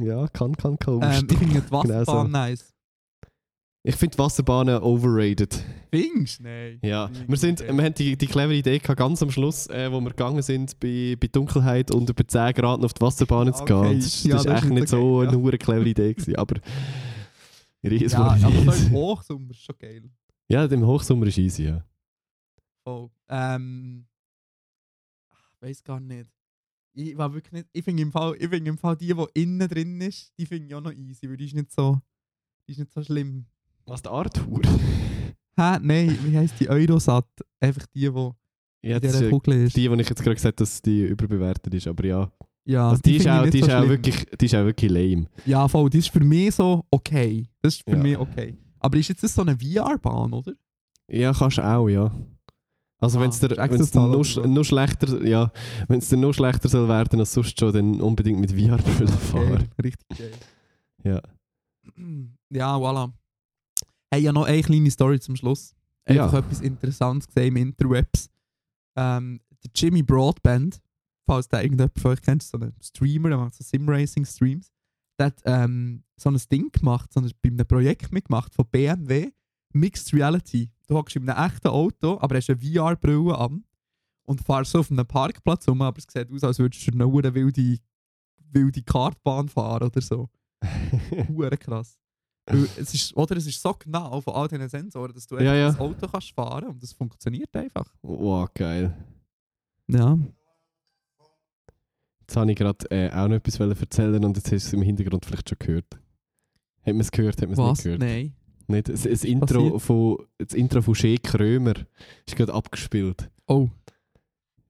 [0.00, 1.18] Ja, Can-Can Coaster.
[1.18, 2.32] Ähm, ich finde die Genau Wasserbahn so.
[2.32, 2.74] nice.
[3.84, 5.62] ich finde Wasserbahnen overrated.
[5.90, 6.78] Findest Nein.
[6.82, 7.72] Ja, wir, sind, okay.
[7.72, 10.78] wir haben die, die clevere Idee gehabt, ganz am Schluss, äh, wo wir gegangen sind,
[10.80, 13.76] bei, bei Dunkelheit und über 10 Grad auf die Wasserbahnen zu gehen.
[13.76, 15.42] Okay, Das, ja, das ist das ist echt nicht nicht so okay, eine ja.
[15.42, 16.56] hure clevere Idee gewesen, aber...
[17.80, 18.90] Ja, aber so im.
[18.92, 20.10] Hochsommer ist schon geil.
[20.48, 21.84] Ja, im Hochsommer ist easy, ja.
[22.82, 23.08] Voll.
[23.28, 24.06] Ähm.
[25.60, 26.30] Ich weiß gar nicht.
[26.94, 27.68] Ich war wirklich nicht.
[27.72, 30.68] Ich finde im Fall, ich find im Fall die, die innen drin ist, die finde
[30.68, 32.00] ich auch noch easy, weil die ist nicht so.
[32.66, 33.46] Die ist nicht so schlimm.
[33.86, 34.60] Was, der Arthur?
[35.56, 35.78] Hä?
[35.80, 37.26] Nein, wie heisst die Eurosat?
[37.60, 38.04] Einfach die, die
[38.88, 39.76] Ja, in ist dieser Kugel ist.
[39.76, 42.32] die, die ich jetzt gerade gesagt habe, dass die überbewertet ist, aber ja.
[42.64, 44.64] ja, Also die, ist finde ich auch, die, so ist auch wirklich, die ist auch
[44.64, 45.26] wirklich lame.
[45.46, 45.90] Ja, voll.
[45.90, 47.48] Die ist für mich so okay.
[47.62, 48.02] Das ist für Ja.
[48.02, 48.56] mich okay.
[48.80, 50.52] Aber ist jetzt das so eine VR-Bahn, oder?
[51.10, 52.12] Ja, kannst du auch, ja.
[53.00, 55.52] Also Ah, wenn es dir, wenn's noch, sch- noch schlechter, ja,
[55.86, 59.48] wenn es dir noch schlechter soll werden als sonst schon, dann unbedingt mit VR-Brille fahren.
[59.50, 59.68] Geil.
[59.84, 60.32] Richtig geil.
[61.04, 61.22] Ja.
[62.50, 63.12] Ja, voilà.
[64.10, 65.74] Hey, ja noch eine kleine Story zum Schluss.
[66.06, 66.38] Einfach Ja.
[66.38, 68.30] etwas Interessantes gesehen im Interwebs.
[68.96, 70.80] Ähm, der Jimmy Broadband,
[71.26, 74.72] falls der irgendjemand von euch kennt, so ein Streamer, der macht so Sim-Racing-Streams.
[75.20, 79.30] Der hat ähm, so ein Ding gemacht, so ein, bei einem Projekt mitgemacht von BMW,
[79.72, 80.70] Mixed Reality.
[80.88, 83.62] Du hockst in einem echten Auto, aber hast eine VR-Brille an
[84.24, 87.34] und fährst so auf einem Parkplatz rum, aber es sieht aus, als würdest du eine
[87.34, 87.78] wilde,
[88.50, 90.28] wilde Kartbahn fahren oder so.
[91.28, 91.98] Hure krass.
[92.46, 95.66] Es ist, oder es ist so genau von all diesen Sensoren, dass du Ja, ja.
[95.66, 97.92] das Auto kannst fahren und es funktioniert einfach.
[98.00, 98.96] wow, geil.
[99.88, 100.18] Ja.
[102.20, 104.82] Jetzt habe ich gerade äh, auch noch etwas erzählen und jetzt hast du es im
[104.82, 105.94] Hintergrund vielleicht schon gehört.
[105.94, 108.00] Hat man es gehört, hat man es nicht gehört?
[108.00, 108.34] Nein.
[108.68, 108.88] Nicht?
[108.88, 109.82] Das, das, Intro passiert?
[109.82, 111.74] von, das Intro von Shea Krömer
[112.26, 113.30] ist gerade abgespielt.
[113.46, 113.68] Oh.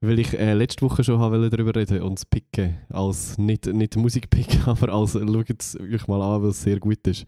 [0.00, 2.78] Weil ich äh, letzte Woche schon habe wollen darüber reden und es picken.
[2.88, 7.04] Als, nicht, nicht Musikpick, aber als schaut es euch mal an, weil es sehr gut
[7.08, 7.26] ist.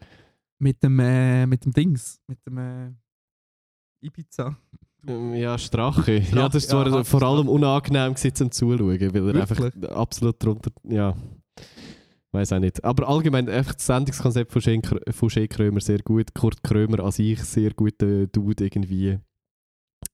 [0.60, 2.20] Mit dem, äh, mit dem Dings.
[2.28, 2.92] Mit dem äh,
[4.00, 4.56] Ibiza.
[5.06, 6.18] Ähm, Ja, Strache.
[6.18, 9.60] ja, Strache, das war ja, vor allem unangenehm gewesen, zum Zuschauen, weil er Wirklich?
[9.60, 10.70] einfach absolut drunter.
[10.84, 11.16] Ja.
[12.32, 12.84] Weiß auch nicht.
[12.84, 16.32] Aber allgemein einfach das Sendungskonzept von Krö- von Shea Krömer sehr gut.
[16.34, 19.18] Kurt Krömer an sich sehr guter Dude irgendwie.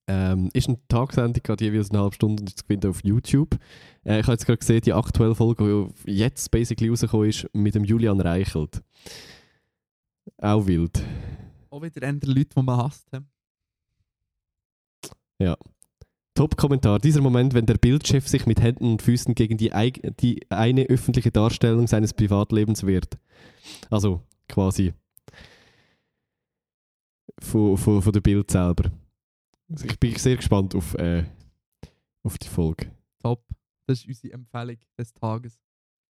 [0.09, 3.57] Ähm, ist eine Tagsendung, gerade jeweils eine halbe Stunde und ist zu finden auf YouTube.
[4.05, 7.75] Äh, ich habe jetzt gerade gesehen, die aktuelle Folge, die jetzt basically rausgekommen ist, mit
[7.75, 8.83] dem Julian Reichelt.
[10.39, 11.03] Auch wild.
[11.71, 13.07] Auch wieder eher Leute, die man hasst.
[13.13, 13.19] hä?
[16.37, 16.99] Top-Kommentar.
[17.01, 19.73] Dieser Moment, wenn der Bildchef sich mit Händen und Füßen gegen die,
[20.21, 23.19] die eine öffentliche Darstellung seines Privatlebens wehrt.
[23.91, 24.93] Also quasi
[27.41, 28.93] von, von, von der Bild selber.
[29.69, 31.25] Also ich bin sehr gespannt auf, äh,
[32.23, 32.91] auf die Folge.
[33.21, 33.43] Top.
[33.87, 35.59] Das ist unsere Empfehlung des Tages.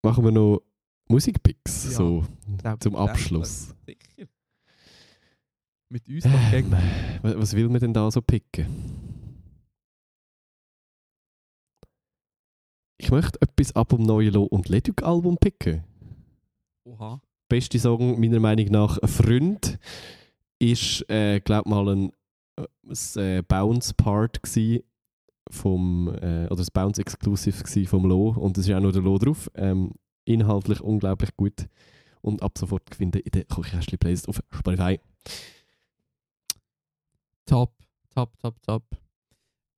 [0.03, 0.61] Machen wir noch
[1.09, 1.91] Musikpicks Ja.
[1.91, 2.25] so
[2.79, 2.95] zum.
[2.95, 3.73] Abschluss.
[3.85, 4.29] Sicher.
[5.89, 6.71] Mit uns Ähm,
[7.21, 8.65] was will man denn da so picken?
[12.97, 15.83] Ich möchte etwas ab dem neuen Lo und Leduc Album picken.
[16.83, 17.21] Oha.
[17.47, 19.77] beste Song meiner Meinung nach «Freund»
[20.59, 22.11] ist, äh, glaube mal ein
[22.55, 24.83] äh, das, äh, Bounce-Part gsi
[25.51, 29.17] vom, äh, oder das Bounce-Exclusive gsi vom Lo und es ist auch nur der Lo
[29.17, 29.51] drauf.
[29.53, 29.91] Ähm,
[30.25, 31.67] inhaltlich unglaublich gut.
[32.21, 34.99] Und ab sofort finden in der Küchenkästchen-Playlist auf Spotify.
[37.45, 37.73] Top,
[38.09, 38.83] top, top, top.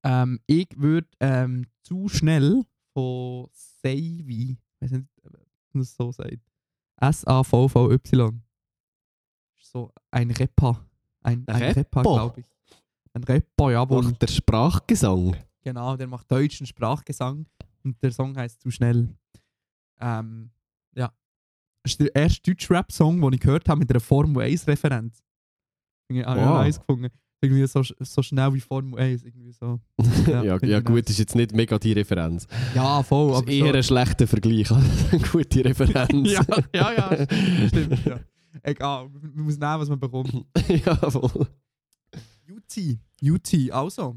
[0.02, 5.32] Ähm, ich würde ähm, zu schnell von Savvy, ich weiß nicht, ob
[5.72, 6.38] man das so sagt,
[7.00, 8.42] S-A-V-V-Y.
[9.62, 10.84] So ein Rapper.
[11.22, 12.02] Ein, ein Rapper, Rapper?
[12.02, 12.46] glaube ich.
[13.12, 14.06] Ein Rapper, jawohl.
[14.06, 15.36] Und der Sprachgesang.
[15.62, 17.46] Genau, der macht deutschen Sprachgesang
[17.84, 19.14] und der Song heißt Zu schnell.
[20.00, 20.50] Ähm,
[20.94, 21.12] ja.
[21.82, 25.22] Das ist der erste deutsche Rap-Song, den ich gehört habe mit einer Formel 1-Referenz.
[26.08, 26.46] Ich habe Wow.
[26.48, 26.58] wow.
[26.64, 27.08] nice gefunden.
[27.42, 29.24] Irgendwie so, so schnell wie Formel 1.
[29.24, 29.80] Irgendwie so.
[30.26, 32.46] Ja, ja, finde ich gut, ist jetzt nicht mega die Referenz.
[32.74, 33.32] Ja, voll.
[33.32, 36.32] Das ist eher so, ein schlechter Vergleich als eine gute Referenz.
[36.32, 37.26] ja, ja, ja,
[37.68, 38.04] stimmt.
[38.04, 38.20] Ja.
[38.62, 40.32] Egal, man muss nehmen, was man bekommt.
[40.68, 41.46] ja, voll.
[42.50, 44.16] UT, UT, also.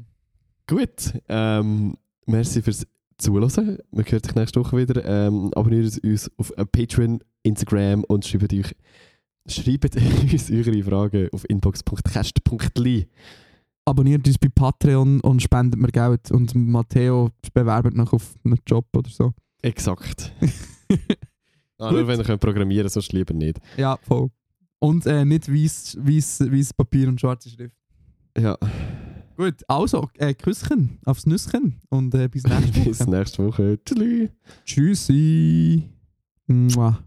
[0.66, 1.96] Gut, ähm,
[2.26, 3.78] merci fürs Zuhören.
[3.90, 5.04] Wir hören sich nächste Woche wieder.
[5.04, 8.74] Ähm, abonniert uns auf Patreon, Instagram und schreibt, euch,
[9.46, 9.96] schreibt
[10.32, 13.06] uns eure Fragen auf inbox.cast.li.
[13.86, 16.30] Abonniert uns bei Patreon und spendet mir Geld.
[16.30, 19.32] Und Matteo bewerbt noch auf einen Job oder so.
[19.62, 20.32] Exakt.
[21.78, 23.60] ah, nur wenn ihr könnt programmieren sonst lieber nicht.
[23.76, 24.30] Ja, voll.
[24.78, 27.76] Und äh, nicht weiß, weiß, Papier und schwarze Schrift.
[28.36, 28.58] Ja,
[29.36, 32.88] Gut, also, äh, Küsschen aufs Nüsschen und äh, bis nächste Woche.
[32.88, 33.78] bis nächste Woche.
[33.84, 34.30] Tschüss.
[34.64, 35.82] Tschüssi.
[36.46, 37.02] Mua.